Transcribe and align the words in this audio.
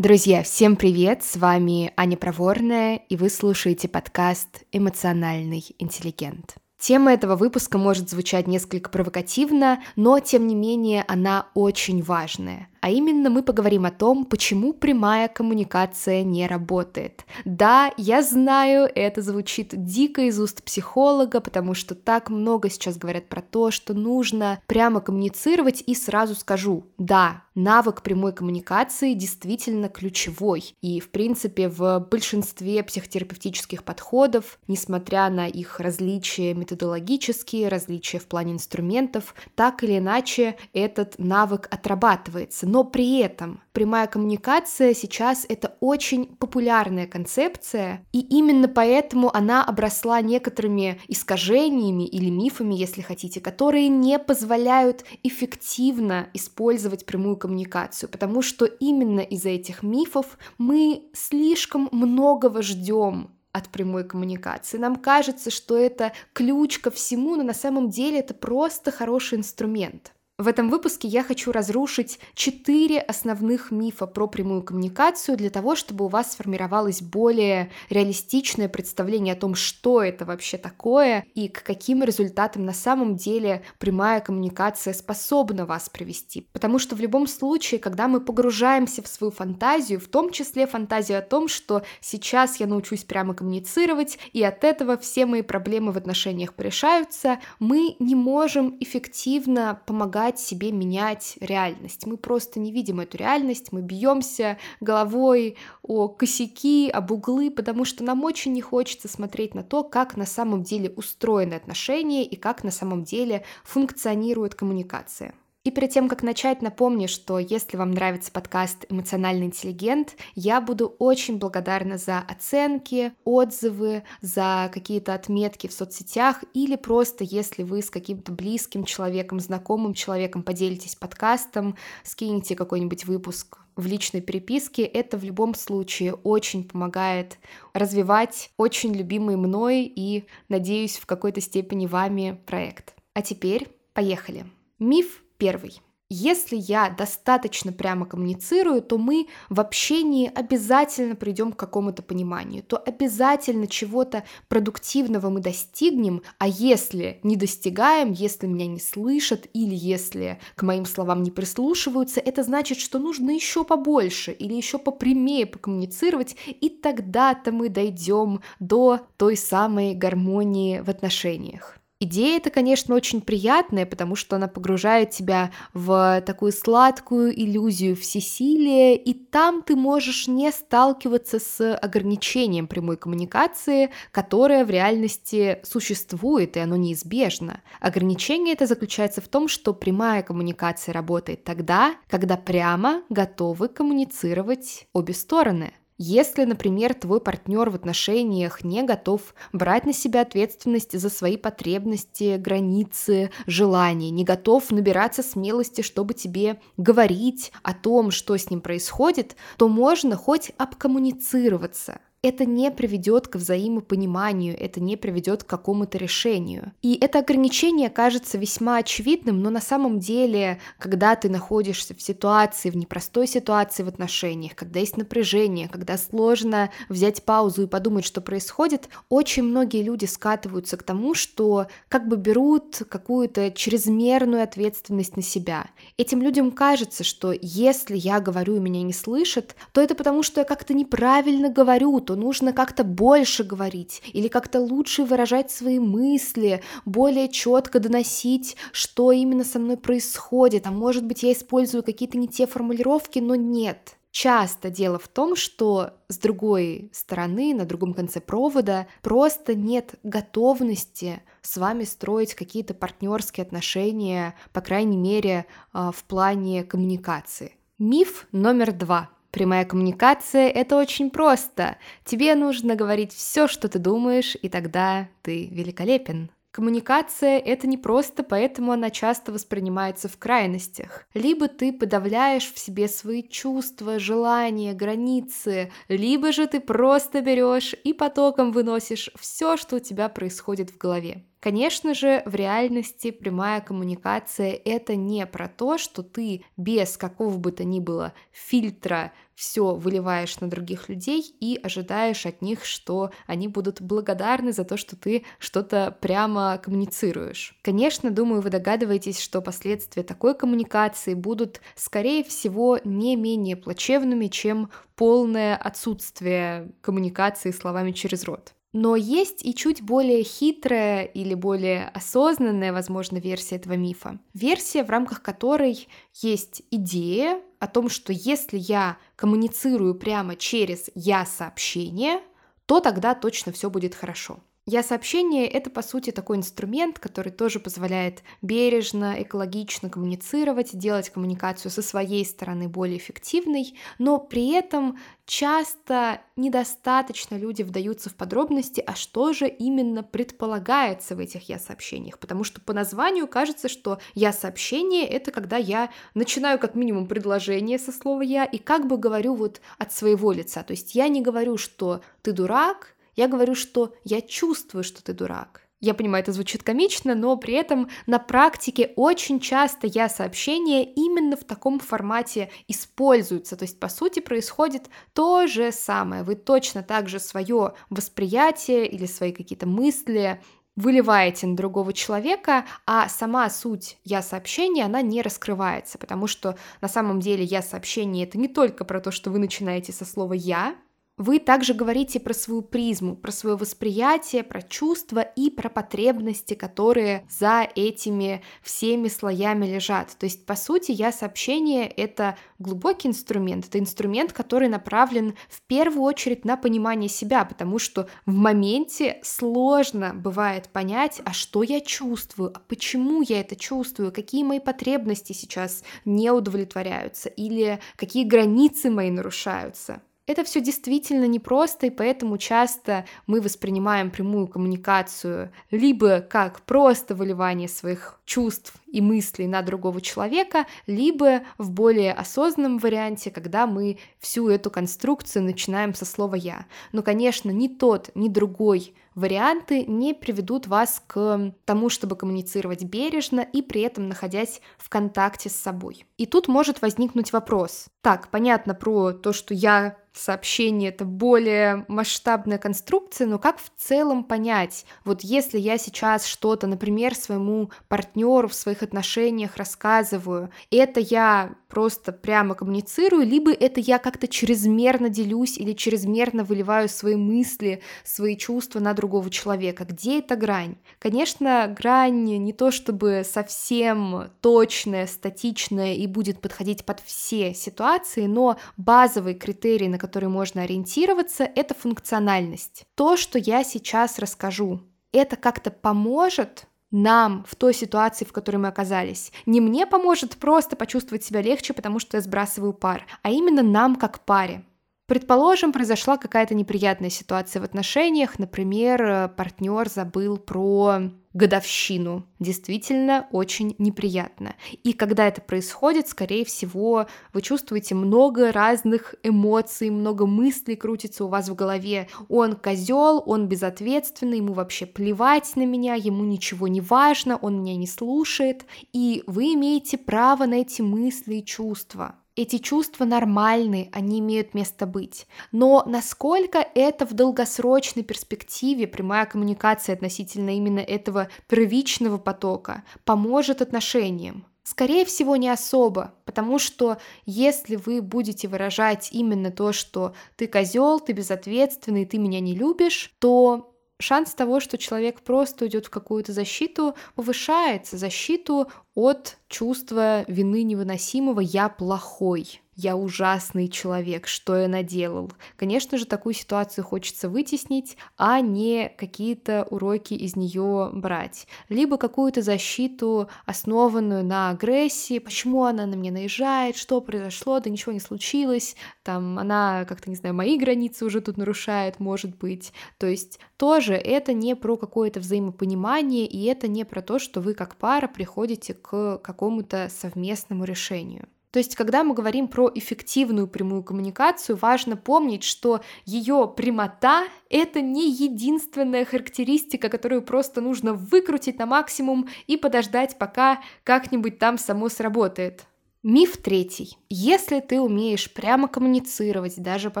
Друзья, 0.00 0.42
всем 0.42 0.76
привет! 0.76 1.22
С 1.22 1.36
вами 1.36 1.92
Аня 1.94 2.16
Проворная, 2.16 3.02
и 3.10 3.16
вы 3.16 3.28
слушаете 3.28 3.86
подкаст 3.86 4.62
«Эмоциональный 4.72 5.62
интеллигент». 5.78 6.54
Тема 6.78 7.12
этого 7.12 7.36
выпуска 7.36 7.76
может 7.76 8.08
звучать 8.08 8.46
несколько 8.46 8.88
провокативно, 8.88 9.82
но 9.96 10.18
тем 10.18 10.46
не 10.46 10.54
менее 10.54 11.04
она 11.06 11.48
очень 11.52 12.02
важная. 12.02 12.70
А 12.80 12.90
именно 12.90 13.28
мы 13.30 13.42
поговорим 13.42 13.84
о 13.84 13.90
том, 13.90 14.24
почему 14.24 14.72
прямая 14.72 15.28
коммуникация 15.28 16.22
не 16.22 16.46
работает. 16.46 17.24
Да, 17.44 17.92
я 17.96 18.22
знаю, 18.22 18.90
это 18.94 19.22
звучит 19.22 19.68
дико 19.72 20.22
из 20.22 20.40
уст 20.40 20.62
психолога, 20.62 21.40
потому 21.40 21.74
что 21.74 21.94
так 21.94 22.30
много 22.30 22.70
сейчас 22.70 22.96
говорят 22.96 23.28
про 23.28 23.42
то, 23.42 23.70
что 23.70 23.92
нужно 23.92 24.60
прямо 24.66 25.00
коммуницировать, 25.00 25.82
и 25.86 25.94
сразу 25.94 26.34
скажу, 26.34 26.86
да, 26.96 27.44
навык 27.54 28.02
прямой 28.02 28.32
коммуникации 28.32 29.14
действительно 29.14 29.88
ключевой. 29.88 30.74
И, 30.80 31.00
в 31.00 31.10
принципе, 31.10 31.68
в 31.68 32.06
большинстве 32.10 32.82
психотерапевтических 32.82 33.84
подходов, 33.84 34.58
несмотря 34.68 35.28
на 35.30 35.46
их 35.46 35.80
различия 35.80 36.54
методологические, 36.54 37.68
различия 37.68 38.18
в 38.18 38.26
плане 38.26 38.54
инструментов, 38.54 39.34
так 39.54 39.82
или 39.84 39.98
иначе 39.98 40.56
этот 40.72 41.18
навык 41.18 41.68
отрабатывается 41.70 42.66
но 42.70 42.84
при 42.84 43.18
этом 43.18 43.60
прямая 43.72 44.06
коммуникация 44.06 44.94
сейчас 44.94 45.44
это 45.48 45.76
очень 45.80 46.26
популярная 46.26 47.08
концепция, 47.08 48.06
и 48.12 48.20
именно 48.20 48.68
поэтому 48.68 49.34
она 49.34 49.64
обросла 49.64 50.20
некоторыми 50.20 51.00
искажениями 51.08 52.06
или 52.06 52.30
мифами, 52.30 52.74
если 52.74 53.02
хотите, 53.02 53.40
которые 53.40 53.88
не 53.88 54.20
позволяют 54.20 55.04
эффективно 55.24 56.28
использовать 56.32 57.06
прямую 57.06 57.36
коммуникацию, 57.36 58.08
потому 58.08 58.40
что 58.40 58.66
именно 58.66 59.20
из-за 59.20 59.48
этих 59.48 59.82
мифов 59.82 60.38
мы 60.56 61.10
слишком 61.12 61.88
многого 61.90 62.62
ждем 62.62 63.30
от 63.50 63.68
прямой 63.70 64.04
коммуникации. 64.04 64.78
Нам 64.78 64.94
кажется, 64.94 65.50
что 65.50 65.76
это 65.76 66.12
ключ 66.34 66.78
ко 66.78 66.92
всему, 66.92 67.34
но 67.34 67.42
на 67.42 67.54
самом 67.54 67.90
деле 67.90 68.20
это 68.20 68.32
просто 68.32 68.92
хороший 68.92 69.38
инструмент. 69.38 70.12
В 70.40 70.48
этом 70.48 70.70
выпуске 70.70 71.06
я 71.06 71.22
хочу 71.22 71.52
разрушить 71.52 72.18
четыре 72.32 72.98
основных 72.98 73.70
мифа 73.70 74.06
про 74.06 74.26
прямую 74.26 74.62
коммуникацию 74.62 75.36
для 75.36 75.50
того, 75.50 75.76
чтобы 75.76 76.06
у 76.06 76.08
вас 76.08 76.32
сформировалось 76.32 77.02
более 77.02 77.70
реалистичное 77.90 78.70
представление 78.70 79.34
о 79.34 79.36
том, 79.36 79.54
что 79.54 80.02
это 80.02 80.24
вообще 80.24 80.56
такое 80.56 81.26
и 81.34 81.48
к 81.48 81.62
каким 81.62 82.02
результатам 82.02 82.64
на 82.64 82.72
самом 82.72 83.16
деле 83.16 83.64
прямая 83.78 84.22
коммуникация 84.22 84.94
способна 84.94 85.66
вас 85.66 85.90
привести. 85.90 86.48
Потому 86.54 86.78
что 86.78 86.96
в 86.96 87.00
любом 87.00 87.26
случае, 87.26 87.78
когда 87.78 88.08
мы 88.08 88.22
погружаемся 88.22 89.02
в 89.02 89.08
свою 89.08 89.32
фантазию, 89.32 90.00
в 90.00 90.08
том 90.08 90.32
числе 90.32 90.66
фантазию 90.66 91.18
о 91.18 91.22
том, 91.22 91.48
что 91.48 91.82
сейчас 92.00 92.60
я 92.60 92.66
научусь 92.66 93.04
прямо 93.04 93.34
коммуницировать, 93.34 94.18
и 94.32 94.42
от 94.42 94.64
этого 94.64 94.96
все 94.96 95.26
мои 95.26 95.42
проблемы 95.42 95.92
в 95.92 95.98
отношениях 95.98 96.54
порешаются, 96.54 97.40
мы 97.58 97.96
не 97.98 98.14
можем 98.14 98.74
эффективно 98.80 99.82
помогать 99.84 100.29
помогать 100.30 100.38
себе 100.38 100.72
менять 100.72 101.36
реальность. 101.40 102.06
Мы 102.06 102.16
просто 102.16 102.60
не 102.60 102.72
видим 102.72 103.00
эту 103.00 103.18
реальность, 103.18 103.72
мы 103.72 103.82
бьемся 103.82 104.58
головой 104.80 105.56
о 105.82 106.08
косяки, 106.08 106.90
об 106.90 107.10
углы, 107.10 107.50
потому 107.50 107.84
что 107.84 108.04
нам 108.04 108.24
очень 108.24 108.52
не 108.52 108.62
хочется 108.62 109.08
смотреть 109.08 109.54
на 109.54 109.62
то, 109.62 109.82
как 109.82 110.16
на 110.16 110.26
самом 110.26 110.62
деле 110.62 110.90
устроены 110.90 111.54
отношения 111.54 112.24
и 112.24 112.36
как 112.36 112.64
на 112.64 112.70
самом 112.70 113.02
деле 113.04 113.42
функционирует 113.64 114.54
коммуникация. 114.54 115.34
И 115.62 115.70
перед 115.70 115.90
тем, 115.90 116.08
как 116.08 116.22
начать, 116.22 116.62
напомню, 116.62 117.06
что 117.06 117.38
если 117.38 117.76
вам 117.76 117.90
нравится 117.90 118.32
подкаст 118.32 118.86
«Эмоциональный 118.88 119.44
интеллигент», 119.44 120.16
я 120.34 120.58
буду 120.58 120.86
очень 120.98 121.36
благодарна 121.36 121.98
за 121.98 122.18
оценки, 122.18 123.12
отзывы, 123.24 124.04
за 124.22 124.70
какие-то 124.72 125.12
отметки 125.12 125.66
в 125.66 125.74
соцсетях 125.74 126.42
или 126.54 126.76
просто 126.76 127.24
если 127.24 127.62
вы 127.62 127.82
с 127.82 127.90
каким-то 127.90 128.32
близким 128.32 128.84
человеком, 128.84 129.38
знакомым 129.38 129.92
человеком 129.92 130.42
поделитесь 130.42 130.96
подкастом, 130.96 131.76
скинете 132.04 132.56
какой-нибудь 132.56 133.04
выпуск 133.04 133.58
в 133.76 133.84
личной 133.84 134.22
переписке, 134.22 134.84
это 134.84 135.18
в 135.18 135.24
любом 135.24 135.54
случае 135.54 136.14
очень 136.14 136.66
помогает 136.66 137.36
развивать 137.74 138.50
очень 138.56 138.94
любимый 138.94 139.36
мной 139.36 139.82
и, 139.84 140.24
надеюсь, 140.48 140.96
в 140.96 141.04
какой-то 141.04 141.42
степени 141.42 141.84
вами 141.84 142.40
проект. 142.46 142.94
А 143.12 143.20
теперь 143.20 143.68
поехали. 143.92 144.46
Миф 144.78 145.22
Первый. 145.40 145.80
Если 146.12 146.56
я 146.56 146.90
достаточно 146.90 147.72
прямо 147.72 148.04
коммуницирую, 148.04 148.82
то 148.82 148.98
мы 148.98 149.28
в 149.48 149.58
общении 149.60 150.30
обязательно 150.34 151.14
придем 151.14 151.52
к 151.52 151.56
какому-то 151.56 152.02
пониманию, 152.02 152.62
то 152.62 152.76
обязательно 152.76 153.66
чего-то 153.66 154.24
продуктивного 154.48 155.30
мы 155.30 155.40
достигнем, 155.40 156.22
а 156.38 156.46
если 156.46 157.20
не 157.22 157.36
достигаем, 157.36 158.12
если 158.12 158.48
меня 158.48 158.66
не 158.66 158.80
слышат 158.80 159.46
или 159.54 159.74
если 159.74 160.40
к 160.56 160.62
моим 160.62 160.84
словам 160.84 161.22
не 161.22 161.30
прислушиваются, 161.30 162.20
это 162.20 162.42
значит, 162.42 162.78
что 162.78 162.98
нужно 162.98 163.30
еще 163.30 163.64
побольше 163.64 164.32
или 164.32 164.52
еще 164.52 164.78
попрямее 164.78 165.46
покоммуницировать, 165.46 166.36
и 166.48 166.68
тогда-то 166.68 167.50
мы 167.50 167.70
дойдем 167.70 168.42
до 168.58 169.06
той 169.16 169.38
самой 169.38 169.94
гармонии 169.94 170.80
в 170.80 170.90
отношениях. 170.90 171.79
Идея 172.02 172.38
это, 172.38 172.48
конечно, 172.48 172.94
очень 172.94 173.20
приятная, 173.20 173.84
потому 173.84 174.16
что 174.16 174.36
она 174.36 174.48
погружает 174.48 175.10
тебя 175.10 175.50
в 175.74 176.22
такую 176.24 176.50
сладкую 176.50 177.38
иллюзию 177.38 177.94
всесилия, 177.94 178.94
и 178.94 179.12
там 179.12 179.60
ты 179.60 179.76
можешь 179.76 180.26
не 180.26 180.50
сталкиваться 180.50 181.38
с 181.38 181.74
ограничением 181.76 182.68
прямой 182.68 182.96
коммуникации, 182.96 183.90
которое 184.12 184.64
в 184.64 184.70
реальности 184.70 185.60
существует, 185.62 186.56
и 186.56 186.60
оно 186.60 186.76
неизбежно. 186.76 187.60
Ограничение 187.80 188.54
это 188.54 188.64
заключается 188.66 189.20
в 189.20 189.28
том, 189.28 189.46
что 189.46 189.74
прямая 189.74 190.22
коммуникация 190.22 190.94
работает 190.94 191.44
тогда, 191.44 191.96
когда 192.08 192.38
прямо 192.38 193.02
готовы 193.10 193.68
коммуницировать 193.68 194.86
обе 194.94 195.12
стороны. 195.12 195.74
Если, 196.02 196.46
например, 196.46 196.94
твой 196.94 197.20
партнер 197.20 197.68
в 197.68 197.74
отношениях 197.74 198.64
не 198.64 198.82
готов 198.82 199.34
брать 199.52 199.84
на 199.84 199.92
себя 199.92 200.22
ответственность 200.22 200.98
за 200.98 201.10
свои 201.10 201.36
потребности, 201.36 202.38
границы, 202.38 203.30
желания, 203.46 204.08
не 204.08 204.24
готов 204.24 204.70
набираться 204.70 205.22
смелости, 205.22 205.82
чтобы 205.82 206.14
тебе 206.14 206.58
говорить 206.78 207.52
о 207.62 207.74
том, 207.74 208.12
что 208.12 208.34
с 208.34 208.48
ним 208.48 208.62
происходит, 208.62 209.36
то 209.58 209.68
можно 209.68 210.16
хоть 210.16 210.52
обкоммуницироваться– 210.56 212.00
это 212.22 212.44
не 212.44 212.70
приведет 212.70 213.28
к 213.28 213.36
взаимопониманию, 213.36 214.54
это 214.58 214.80
не 214.80 214.96
приведет 214.96 215.44
к 215.44 215.46
какому-то 215.46 215.96
решению. 215.96 216.72
И 216.82 216.98
это 217.00 217.20
ограничение 217.20 217.88
кажется 217.88 218.36
весьма 218.36 218.76
очевидным, 218.76 219.40
но 219.40 219.48
на 219.48 219.60
самом 219.60 220.00
деле, 220.00 220.60
когда 220.78 221.16
ты 221.16 221.30
находишься 221.30 221.94
в 221.94 222.02
ситуации, 222.02 222.68
в 222.68 222.76
непростой 222.76 223.26
ситуации 223.26 223.82
в 223.84 223.88
отношениях, 223.88 224.54
когда 224.54 224.80
есть 224.80 224.98
напряжение, 224.98 225.68
когда 225.68 225.96
сложно 225.96 226.70
взять 226.90 227.22
паузу 227.22 227.62
и 227.62 227.66
подумать, 227.66 228.04
что 228.04 228.20
происходит, 228.20 228.90
очень 229.08 229.44
многие 229.44 229.82
люди 229.82 230.04
скатываются 230.04 230.76
к 230.76 230.82
тому, 230.82 231.14
что 231.14 231.68
как 231.88 232.06
бы 232.06 232.16
берут 232.16 232.82
какую-то 232.88 233.50
чрезмерную 233.50 234.42
ответственность 234.42 235.16
на 235.16 235.22
себя. 235.22 235.66
Этим 235.96 236.20
людям 236.20 236.50
кажется, 236.50 237.02
что 237.02 237.32
если 237.40 237.96
я 237.96 238.20
говорю 238.20 238.56
и 238.56 238.60
меня 238.60 238.82
не 238.82 238.92
слышат, 238.92 239.56
то 239.72 239.80
это 239.80 239.94
потому, 239.94 240.22
что 240.22 240.42
я 240.42 240.44
как-то 240.44 240.74
неправильно 240.74 241.48
говорю, 241.48 242.00
то 242.10 242.16
нужно 242.16 242.52
как-то 242.52 242.82
больше 242.82 243.44
говорить 243.44 244.02
или 244.12 244.26
как-то 244.26 244.58
лучше 244.58 245.04
выражать 245.04 245.52
свои 245.52 245.78
мысли, 245.78 246.60
более 246.84 247.28
четко 247.28 247.78
доносить, 247.78 248.56
что 248.72 249.12
именно 249.12 249.44
со 249.44 249.60
мной 249.60 249.76
происходит. 249.76 250.66
А 250.66 250.72
может 250.72 251.04
быть, 251.04 251.22
я 251.22 251.30
использую 251.30 251.84
какие-то 251.84 252.18
не 252.18 252.26
те 252.26 252.48
формулировки, 252.48 253.20
но 253.20 253.36
нет. 253.36 253.96
Часто 254.10 254.70
дело 254.70 254.98
в 254.98 255.06
том, 255.06 255.36
что 255.36 255.92
с 256.08 256.18
другой 256.18 256.90
стороны, 256.92 257.54
на 257.54 257.64
другом 257.64 257.94
конце 257.94 258.20
провода, 258.20 258.88
просто 259.02 259.54
нет 259.54 259.94
готовности 260.02 261.22
с 261.42 261.58
вами 261.58 261.84
строить 261.84 262.34
какие-то 262.34 262.74
партнерские 262.74 263.44
отношения, 263.44 264.34
по 264.52 264.62
крайней 264.62 264.96
мере, 264.96 265.46
а, 265.72 265.92
в 265.92 266.02
плане 266.02 266.64
коммуникации. 266.64 267.54
Миф 267.78 268.26
номер 268.32 268.72
два– 268.72 269.10
Прямая 269.30 269.64
коммуникация— 269.64 270.48
это 270.50 270.76
очень 270.76 271.10
просто. 271.10 271.76
Тебе 272.04 272.34
нужно 272.34 272.74
говорить 272.74 273.12
все, 273.12 273.46
что 273.46 273.68
ты 273.68 273.78
думаешь, 273.78 274.36
и 274.42 274.48
тогда 274.48 275.08
ты 275.22 275.46
великолепен. 275.46 276.30
Коммуникация— 276.52 277.38
это 277.44 277.68
не 277.68 277.78
просто, 277.78 278.24
поэтому 278.24 278.72
она 278.72 278.90
часто 278.90 279.30
воспринимается 279.30 280.08
в 280.08 280.18
крайностях. 280.18 281.06
Либо 281.14 281.46
ты 281.46 281.72
подавляешь 281.72 282.52
в 282.52 282.58
себе 282.58 282.88
свои 282.88 283.22
чувства, 283.22 284.00
желания, 284.00 284.72
границы, 284.72 285.70
либо 285.88 286.32
же 286.32 286.48
ты 286.48 286.58
просто 286.58 287.20
берешь 287.20 287.74
и 287.84 287.92
потоком 287.92 288.50
выносишь 288.50 289.10
все, 289.18 289.56
что 289.56 289.76
у 289.76 289.80
тебя 289.80 290.08
происходит 290.08 290.70
в 290.70 290.78
голове. 290.78 291.24
Конечно 291.38 291.94
же, 291.94 292.22
в 292.26 292.34
реальности 292.34 293.10
прямая 293.10 293.62
коммуникация— 293.62 294.52
это 294.64 294.94
не 294.94 295.24
про 295.26 295.48
то, 295.48 295.78
что 295.78 296.02
ты 296.02 296.44
без 296.58 296.98
какого 296.98 297.36
бы 297.38 297.50
то 297.52 297.64
ни 297.64 297.80
было 297.80 298.12
фильтра 298.30 299.12
все 299.40 299.74
выливаешь 299.74 300.38
на 300.40 300.50
других 300.50 300.90
людей 300.90 301.34
и 301.40 301.58
ожидаешь 301.62 302.26
от 302.26 302.42
них, 302.42 302.66
что 302.66 303.10
они 303.26 303.48
будут 303.48 303.80
благодарны 303.80 304.52
за 304.52 304.64
то, 304.64 304.76
что 304.76 304.96
ты 304.96 305.24
что-то 305.38 305.96
прямо 305.98 306.60
коммуницируешь. 306.62 307.56
Конечно, 307.62 308.10
думаю, 308.10 308.42
вы 308.42 308.50
догадываетесь, 308.50 309.18
что 309.18 309.40
последствия 309.40 310.02
такой 310.02 310.34
коммуникации 310.34 311.14
будут, 311.14 311.62
скорее 311.74 312.22
всего, 312.22 312.80
не 312.84 313.16
менее 313.16 313.56
плачевными, 313.56 314.26
чем 314.26 314.68
полное 314.94 315.56
отсутствие 315.56 316.72
коммуникации 316.82 317.50
словами 317.50 317.92
через 317.92 318.24
рот. 318.24 318.52
Но 318.74 318.94
есть 318.94 319.44
и 319.44 319.54
чуть 319.54 319.80
более 319.82 320.22
хитрая 320.22 321.04
или 321.04 321.32
более 321.32 321.88
осознанная, 321.88 322.74
возможно, 322.74 323.16
версия 323.16 323.56
этого 323.56 323.72
мифа. 323.72 324.20
Версия, 324.34 324.84
в 324.84 324.90
рамках 324.90 325.22
которой 325.22 325.88
есть 326.20 326.62
идея 326.70 327.40
о 327.60 327.68
том, 327.68 327.88
что 327.88 328.12
если 328.12 328.58
я 328.58 328.98
коммуницирую 329.14 329.94
прямо 329.94 330.34
через 330.34 330.90
я-сообщение, 330.94 332.20
то 332.66 332.80
тогда 332.80 333.14
точно 333.14 333.52
все 333.52 333.70
будет 333.70 333.94
хорошо. 333.94 334.40
Я-сообщение— 334.66 335.48
это, 335.48 335.70
по 335.70 335.80
сути, 335.80 336.10
такой 336.10 336.36
инструмент, 336.36 336.98
который 336.98 337.32
тоже 337.32 337.60
позволяет 337.60 338.22
бережно, 338.42 339.16
экологично 339.22 339.88
коммуницировать, 339.88 340.76
делать 340.76 341.08
коммуникацию 341.08 341.70
со 341.70 341.80
своей 341.80 342.26
стороны 342.26 342.68
более 342.68 342.98
эффективной, 342.98 343.74
но 343.98 344.18
при 344.18 344.50
этом 344.50 344.98
часто 345.24 346.20
недостаточно 346.36 347.36
люди 347.36 347.62
вдаются 347.62 348.10
в 348.10 348.14
подробности, 348.14 348.84
а 348.86 348.94
что 348.94 349.32
же 349.32 349.48
именно 349.48 350.02
предполагается 350.02 351.16
в 351.16 351.20
этих 351.20 351.48
я-сообщениях, 351.48 352.18
потому 352.18 352.44
что 352.44 352.60
по 352.60 352.74
названию 352.74 353.26
кажется, 353.26 353.70
что 353.70 353.98
я-сообщение— 354.14 355.04
это 355.08 355.32
когда 355.32 355.56
я 355.56 355.90
начинаю 356.14 356.58
как 356.58 356.74
минимум 356.74 357.06
предложение 357.06 357.78
со 357.78 357.92
слова 357.92 358.20
«я» 358.20 358.44
и 358.44 358.58
как 358.58 358.86
бы 358.86 358.98
говорю 358.98 359.34
вот 359.34 359.62
от 359.78 359.92
своего 359.94 360.32
лица, 360.32 360.62
то 360.62 360.72
есть 360.72 360.94
я 360.94 361.08
не 361.08 361.22
говорю, 361.22 361.56
что 361.56 362.02
«ты 362.20 362.32
дурак», 362.32 362.94
я 363.20 363.28
говорю, 363.28 363.54
что 363.54 363.92
я 364.02 364.22
чувствую, 364.22 364.82
что 364.82 365.04
ты 365.04 365.12
дурак. 365.12 365.60
Я 365.78 365.92
понимаю, 365.92 366.22
это 366.22 366.32
звучит 366.32 366.62
комично, 366.62 367.14
но 367.14 367.36
при 367.36 367.52
этом 367.52 367.90
на 368.06 368.18
практике 368.18 368.94
очень 368.96 369.40
часто 369.40 369.86
я 369.86 370.08
сообщения 370.08 370.84
именно 370.84 371.36
в 371.36 371.44
таком 371.44 371.80
формате 371.80 372.50
используются. 372.66 373.56
То 373.56 373.64
есть, 373.64 373.78
по 373.78 373.90
сути, 373.90 374.20
происходит 374.20 374.88
то 375.12 375.46
же 375.46 375.70
самое. 375.70 376.22
Вы 376.22 376.34
точно 376.34 376.82
так 376.82 377.10
же 377.10 377.20
свое 377.20 377.74
восприятие 377.90 378.86
или 378.86 379.04
свои 379.04 379.32
какие-то 379.32 379.66
мысли 379.66 380.40
выливаете 380.76 381.46
на 381.46 381.56
другого 381.56 381.92
человека, 381.92 382.64
а 382.86 383.06
сама 383.10 383.50
суть 383.50 383.98
я 384.02 384.22
сообщения, 384.22 384.84
она 384.84 385.02
не 385.02 385.20
раскрывается, 385.20 385.98
потому 385.98 386.26
что 386.26 386.56
на 386.80 386.88
самом 386.88 387.20
деле 387.20 387.44
я 387.44 387.60
сообщение 387.60 388.24
это 388.24 388.38
не 388.38 388.48
только 388.48 388.86
про 388.86 389.00
то, 389.00 389.10
что 389.10 389.30
вы 389.30 389.40
начинаете 389.40 389.92
со 389.92 390.06
слова 390.06 390.32
я, 390.32 390.74
вы 391.20 391.38
также 391.38 391.74
говорите 391.74 392.18
про 392.18 392.32
свою 392.32 392.62
призму, 392.62 393.14
про 393.14 393.30
свое 393.30 393.54
восприятие, 393.54 394.42
про 394.42 394.62
чувства 394.62 395.20
и 395.20 395.50
про 395.50 395.68
потребности, 395.68 396.54
которые 396.54 397.26
за 397.28 397.68
этими 397.74 398.42
всеми 398.62 399.08
слоями 399.08 399.66
лежат. 399.66 400.16
То 400.18 400.24
есть, 400.24 400.46
по 400.46 400.56
сути, 400.56 400.92
я 400.92 401.12
сообщение— 401.12 401.86
это 401.96 402.38
глубокий 402.58 403.08
инструмент, 403.08 403.66
это 403.66 403.78
инструмент, 403.78 404.32
который 404.32 404.68
направлен 404.68 405.34
в 405.50 405.60
первую 405.66 406.04
очередь 406.04 406.46
на 406.46 406.56
понимание 406.56 407.10
себя, 407.10 407.44
потому 407.44 407.78
что 407.78 408.08
в 408.24 408.32
моменте 408.32 409.20
сложно 409.22 410.14
бывает 410.14 410.70
понять, 410.70 411.20
а 411.26 411.34
что 411.34 411.62
я 411.62 411.82
чувствую, 411.82 412.50
а 412.54 412.60
почему 412.60 413.20
я 413.20 413.40
это 413.40 413.56
чувствую, 413.56 414.10
какие 414.10 414.42
мои 414.42 414.58
потребности 414.58 415.34
сейчас 415.34 415.84
не 416.06 416.30
удовлетворяются 416.30 417.28
или 417.28 417.78
какие 417.96 418.24
границы 418.24 418.90
мои 418.90 419.10
нарушаются. 419.10 420.00
Это 420.30 420.44
все 420.44 420.60
действительно 420.60 421.24
непросто, 421.24 421.86
и 421.86 421.90
поэтому 421.90 422.38
часто 422.38 423.04
мы 423.26 423.40
воспринимаем 423.40 424.12
прямую 424.12 424.46
коммуникацию 424.46 425.50
либо 425.72 426.20
как 426.20 426.60
просто 426.60 427.16
выливание 427.16 427.66
своих 427.66 428.20
чувств 428.26 428.74
и 428.86 429.00
мыслей 429.00 429.48
на 429.48 429.60
другого 429.62 430.00
человека, 430.00 430.66
либо 430.86 431.40
в 431.58 431.72
более 431.72 432.12
осознанном 432.12 432.78
варианте, 432.78 433.32
когда 433.32 433.66
мы 433.66 433.98
всю 434.20 434.48
эту 434.48 434.70
конструкцию 434.70 435.42
начинаем 435.42 435.94
со 435.94 436.04
слова 436.04 436.36
«я». 436.36 436.66
Но, 436.92 437.02
конечно, 437.02 437.50
ни 437.50 437.66
тот, 437.66 438.10
ни 438.14 438.28
другой 438.28 438.94
варианты 439.16 439.84
не 439.84 440.14
приведут 440.14 440.68
вас 440.68 441.02
к 441.08 441.52
тому, 441.64 441.88
чтобы 441.88 442.14
коммуницировать 442.14 442.84
бережно 442.84 443.40
и 443.40 443.62
при 443.62 443.80
этом 443.80 444.08
находясь 444.08 444.60
в 444.78 444.88
контакте 444.88 445.50
с 445.50 445.56
собой. 445.56 446.06
И 446.16 446.26
тут 446.26 446.46
может 446.46 446.82
возникнуть 446.82 447.32
вопрос. 447.32 447.86
Так, 448.00 448.28
понятно 448.28 448.74
про 448.74 449.12
то, 449.12 449.32
что 449.32 449.54
я 449.54 449.96
сообщение 450.12 450.90
это 450.90 451.04
более 451.04 451.84
масштабная 451.88 452.58
конструкция, 452.58 453.26
но 453.26 453.38
как 453.38 453.58
в 453.58 453.70
целом 453.76 454.24
понять, 454.24 454.84
вот 455.04 455.22
если 455.22 455.58
я 455.58 455.78
сейчас 455.78 456.26
что-то, 456.26 456.66
например, 456.66 457.14
своему 457.14 457.70
партнеру 457.88 458.48
в 458.48 458.54
своих 458.54 458.82
отношениях 458.82 459.56
рассказываю, 459.56 460.50
это 460.70 461.00
я 461.00 461.54
просто 461.68 462.12
прямо 462.12 462.54
коммуницирую, 462.54 463.24
либо 463.24 463.52
это 463.52 463.80
я 463.80 463.98
как-то 463.98 464.26
чрезмерно 464.26 465.08
делюсь 465.08 465.56
или 465.56 465.72
чрезмерно 465.72 466.42
выливаю 466.44 466.88
свои 466.88 467.14
мысли, 467.14 467.80
свои 468.04 468.36
чувства 468.36 468.80
на 468.80 468.92
другого 468.92 469.30
человека. 469.30 469.84
Где 469.84 470.18
эта 470.18 470.34
грань? 470.34 470.76
Конечно, 470.98 471.72
грань 471.78 472.24
не 472.24 472.52
то 472.52 472.70
чтобы 472.72 473.22
совсем 473.24 474.30
точная, 474.40 475.06
статичная 475.06 475.94
и 475.94 476.06
будет 476.06 476.40
подходить 476.40 476.84
под 476.84 477.00
все 477.00 477.54
ситуации, 477.54 478.26
но 478.26 478.58
базовый 478.76 479.34
критерий, 479.34 479.88
на 479.88 479.98
который 480.00 480.28
можно 480.28 480.62
ориентироваться, 480.62 481.44
это 481.44 481.74
функциональность. 481.74 482.82
То, 482.96 483.16
что 483.16 483.38
я 483.38 483.62
сейчас 483.62 484.18
расскажу, 484.18 484.80
это 485.12 485.36
как-то 485.36 485.70
поможет 485.70 486.66
нам 486.90 487.44
в 487.46 487.54
той 487.54 487.72
ситуации, 487.72 488.24
в 488.24 488.32
которой 488.32 488.56
мы 488.56 488.68
оказались. 488.68 489.32
Не 489.46 489.60
мне 489.60 489.86
поможет 489.86 490.36
просто 490.36 490.74
почувствовать 490.74 491.22
себя 491.22 491.40
легче, 491.40 491.72
потому 491.72 492.00
что 492.00 492.16
я 492.16 492.20
сбрасываю 492.20 492.72
пар, 492.72 493.06
а 493.22 493.30
именно 493.30 493.62
нам 493.62 493.94
как 493.94 494.24
паре. 494.24 494.64
Предположим, 495.10 495.72
произошла 495.72 496.18
какая-то 496.18 496.54
неприятная 496.54 497.10
ситуация 497.10 497.60
в 497.60 497.64
отношениях, 497.64 498.38
например, 498.38 499.28
партнер 499.36 499.88
забыл 499.88 500.36
про 500.38 501.10
годовщину. 501.32 502.28
Действительно 502.38 503.26
очень 503.32 503.74
неприятно. 503.78 504.54
И 504.84 504.92
когда 504.92 505.26
это 505.26 505.40
происходит, 505.40 506.06
скорее 506.06 506.44
всего, 506.44 507.08
вы 507.32 507.42
чувствуете 507.42 507.96
много 507.96 508.52
разных 508.52 509.16
эмоций, 509.24 509.90
много 509.90 510.26
мыслей 510.26 510.76
крутится 510.76 511.24
у 511.24 511.28
вас 511.28 511.48
в 511.48 511.56
голове. 511.56 512.06
Он 512.28 512.54
козел, 512.54 513.20
он 513.26 513.48
безответственный, 513.48 514.36
ему 514.36 514.52
вообще 514.52 514.86
плевать 514.86 515.56
на 515.56 515.66
меня, 515.66 515.96
ему 515.96 516.22
ничего 516.22 516.68
не 516.68 516.80
важно, 516.80 517.36
он 517.36 517.60
меня 517.64 517.74
не 517.74 517.88
слушает. 517.88 518.64
И 518.92 519.24
вы 519.26 519.54
имеете 519.54 519.98
право 519.98 520.46
на 520.46 520.60
эти 520.60 520.82
мысли 520.82 521.34
и 521.34 521.44
чувства. 521.44 522.14
Эти 522.42 522.56
чувства 522.56 523.04
нормальны, 523.04 523.90
они 523.92 524.20
имеют 524.20 524.54
место 524.54 524.86
быть. 524.86 525.26
Но 525.52 525.84
насколько 525.86 526.66
это 526.74 527.04
в 527.04 527.12
долгосрочной 527.12 528.02
перспективе, 528.02 528.86
прямая 528.86 529.26
коммуникация 529.26 529.94
относительно 529.94 530.56
именно 530.56 530.78
этого 530.80 531.28
первичного 531.48 532.16
потока, 532.16 532.82
поможет 533.04 533.60
отношениям? 533.60 534.46
Скорее 534.62 535.04
всего, 535.04 535.36
не 535.36 535.50
особо, 535.50 536.14
потому 536.24 536.58
что 536.58 536.96
если 537.26 537.76
вы 537.76 538.00
будете 538.00 538.48
выражать 538.48 539.10
именно 539.12 539.50
то, 539.50 539.74
что 539.74 540.14
ты 540.36 540.46
козел, 540.46 540.98
ты 540.98 541.12
безответственный, 541.12 542.06
ты 542.06 542.16
меня 542.16 542.40
не 542.40 542.54
любишь, 542.54 543.12
то 543.18 543.69
шанс 544.00 544.34
того, 544.34 544.60
что 544.60 544.78
человек 544.78 545.20
просто 545.20 545.64
уйдет 545.64 545.86
в 545.86 545.90
какую-то 545.90 546.32
защиту, 546.32 546.94
повышается, 547.14 547.96
защиту 547.96 548.68
от 548.94 549.38
чувства 549.48 550.24
вины 550.26 550.62
невыносимого 550.62 551.40
«я 551.40 551.68
плохой» 551.68 552.62
я 552.80 552.96
ужасный 552.96 553.68
человек, 553.68 554.26
что 554.26 554.56
я 554.56 554.68
наделал. 554.68 555.30
Конечно 555.56 555.98
же, 555.98 556.06
такую 556.06 556.34
ситуацию 556.34 556.84
хочется 556.84 557.28
вытеснить, 557.28 557.96
а 558.16 558.40
не 558.40 558.88
какие-то 558.96 559.66
уроки 559.70 560.14
из 560.14 560.34
нее 560.34 560.90
брать. 560.92 561.46
Либо 561.68 561.98
какую-то 561.98 562.40
защиту, 562.42 563.28
основанную 563.44 564.24
на 564.24 564.50
агрессии, 564.50 565.18
почему 565.18 565.64
она 565.64 565.84
на 565.86 565.94
меня 565.94 566.12
наезжает, 566.12 566.76
что 566.76 567.00
произошло, 567.00 567.60
да 567.60 567.68
ничего 567.68 567.92
не 567.92 568.00
случилось, 568.00 568.76
там 569.02 569.38
она 569.38 569.84
как-то, 569.84 570.08
не 570.08 570.16
знаю, 570.16 570.34
мои 570.34 570.58
границы 570.58 571.04
уже 571.04 571.20
тут 571.20 571.36
нарушает, 571.36 572.00
может 572.00 572.38
быть. 572.38 572.72
То 572.98 573.06
есть 573.06 573.38
тоже 573.56 573.94
это 573.94 574.32
не 574.32 574.56
про 574.56 574.76
какое-то 574.76 575.20
взаимопонимание, 575.20 576.26
и 576.26 576.44
это 576.44 576.66
не 576.66 576.84
про 576.84 577.02
то, 577.02 577.18
что 577.18 577.40
вы 577.40 577.52
как 577.54 577.76
пара 577.76 578.08
приходите 578.08 578.72
к 578.72 579.18
какому-то 579.18 579.88
совместному 579.90 580.64
решению. 580.64 581.28
То 581.50 581.58
есть, 581.58 581.74
когда 581.74 582.04
мы 582.04 582.14
говорим 582.14 582.46
про 582.46 582.70
эффективную 582.72 583.48
прямую 583.48 583.82
коммуникацию, 583.82 584.56
важно 584.56 584.96
помнить, 584.96 585.42
что 585.42 585.80
ее 586.04 586.52
прямота— 586.56 587.24
это 587.50 587.80
не 587.80 588.10
единственная 588.10 589.04
характеристика, 589.04 589.88
которую 589.88 590.22
просто 590.22 590.60
нужно 590.60 590.94
выкрутить 590.94 591.58
на 591.58 591.66
максимум 591.66 592.28
и 592.46 592.56
подождать, 592.56 593.18
пока 593.18 593.60
как-нибудь 593.82 594.38
там 594.38 594.58
само 594.58 594.88
сработает. 594.88 595.64
Миф 596.02 596.38
третий. 596.38 596.96
Если 597.10 597.60
ты 597.60 597.78
умеешь 597.78 598.32
прямо 598.32 598.68
коммуницировать, 598.68 599.60
даже 599.60 599.90
по 599.90 600.00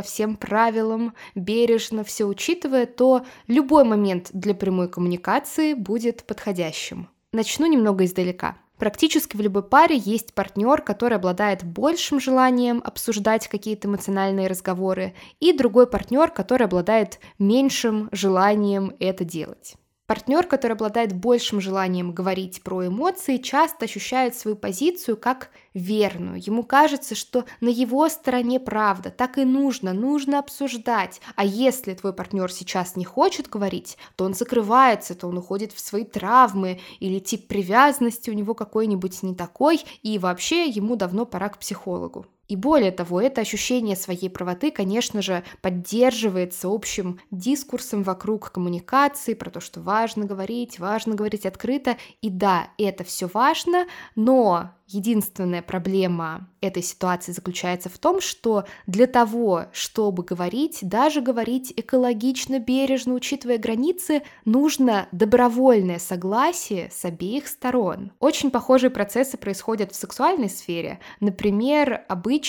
всем 0.00 0.36
правилам, 0.36 1.12
бережно 1.34 2.04
все 2.04 2.24
учитывая, 2.24 2.86
то 2.86 3.26
любой 3.48 3.84
момент 3.84 4.30
для 4.32 4.54
прямой 4.54 4.88
коммуникации 4.88 5.74
будет 5.74 6.24
подходящим. 6.24 7.10
Начну 7.32 7.66
немного 7.66 8.06
издалека. 8.06 8.56
Практически 8.80 9.36
в 9.36 9.42
любой 9.42 9.62
паре 9.62 9.98
есть 9.98 10.32
партнер, 10.32 10.80
который 10.80 11.18
обладает 11.18 11.64
большим 11.64 12.18
желанием 12.18 12.80
обсуждать 12.82 13.46
какие-то 13.46 13.88
эмоциональные 13.88 14.48
разговоры, 14.48 15.12
и 15.38 15.52
другой 15.52 15.86
партнер, 15.86 16.30
который 16.30 16.64
обладает 16.64 17.20
меньшим 17.38 18.08
желанием 18.10 18.96
это 18.98 19.22
делать. 19.22 19.74
Партнер, 20.10 20.44
который 20.44 20.72
обладает 20.72 21.12
большим 21.12 21.60
желанием 21.60 22.10
говорить 22.10 22.64
про 22.64 22.88
эмоции, 22.88 23.36
часто 23.36 23.84
ощущает 23.84 24.34
свою 24.34 24.56
позицию 24.56 25.16
как 25.16 25.50
верную. 25.72 26.44
Ему 26.44 26.64
кажется, 26.64 27.14
что 27.14 27.44
на 27.60 27.68
его 27.68 28.08
стороне 28.08 28.58
правда, 28.58 29.10
так 29.10 29.38
и 29.38 29.44
нужно, 29.44 29.92
нужно 29.92 30.40
обсуждать. 30.40 31.20
А 31.36 31.44
если 31.44 31.94
твой 31.94 32.12
партнер 32.12 32.50
сейчас 32.50 32.96
не 32.96 33.04
хочет 33.04 33.48
говорить, 33.48 33.98
то 34.16 34.24
он 34.24 34.34
закрывается, 34.34 35.14
то 35.14 35.28
он 35.28 35.38
уходит 35.38 35.70
в 35.70 35.78
свои 35.78 36.02
травмы, 36.02 36.80
или 36.98 37.20
тип 37.20 37.46
привязанности 37.46 38.30
у 38.30 38.34
него 38.34 38.54
какой-нибудь 38.54 39.22
не 39.22 39.36
такой, 39.36 39.80
и 40.02 40.18
вообще 40.18 40.64
ему 40.64 40.96
давно 40.96 41.24
пора 41.24 41.50
к 41.50 41.58
психологу. 41.58 42.26
И 42.50 42.56
более 42.56 42.90
того, 42.90 43.20
это 43.20 43.42
ощущение 43.42 43.94
своей 43.94 44.28
правоты, 44.28 44.72
конечно 44.72 45.22
же, 45.22 45.44
поддерживается 45.62 46.66
общим 46.66 47.20
дискурсом 47.30 48.02
вокруг 48.02 48.50
коммуникации, 48.50 49.34
про 49.34 49.50
то, 49.50 49.60
что 49.60 49.80
важно 49.80 50.24
говорить, 50.24 50.80
важно 50.80 51.14
говорить 51.14 51.46
открыто. 51.46 51.96
И 52.22 52.28
да, 52.28 52.70
это 52.76 53.04
все 53.04 53.30
важно, 53.32 53.86
но 54.16 54.72
Единственная 54.92 55.62
проблема 55.62 56.48
этой 56.60 56.82
ситуации 56.82 57.30
заключается 57.30 57.88
в 57.88 57.96
том, 57.96 58.20
что 58.20 58.64
для 58.88 59.06
того, 59.06 59.66
чтобы 59.70 60.24
говорить, 60.24 60.80
даже 60.82 61.20
говорить 61.20 61.72
экологично, 61.76 62.58
бережно, 62.58 63.14
учитывая 63.14 63.58
границы, 63.58 64.22
нужно 64.44 65.06
добровольное 65.12 66.00
согласие 66.00 66.90
с 66.90 67.04
обеих 67.04 67.46
сторон. 67.46 68.10
Очень 68.18 68.50
похожие 68.50 68.90
процессы 68.90 69.36
происходят 69.36 69.92
в 69.92 69.94
сексуальной 69.94 70.50
сфере. 70.50 70.98
Например, 71.20 72.04
обычно 72.08 72.39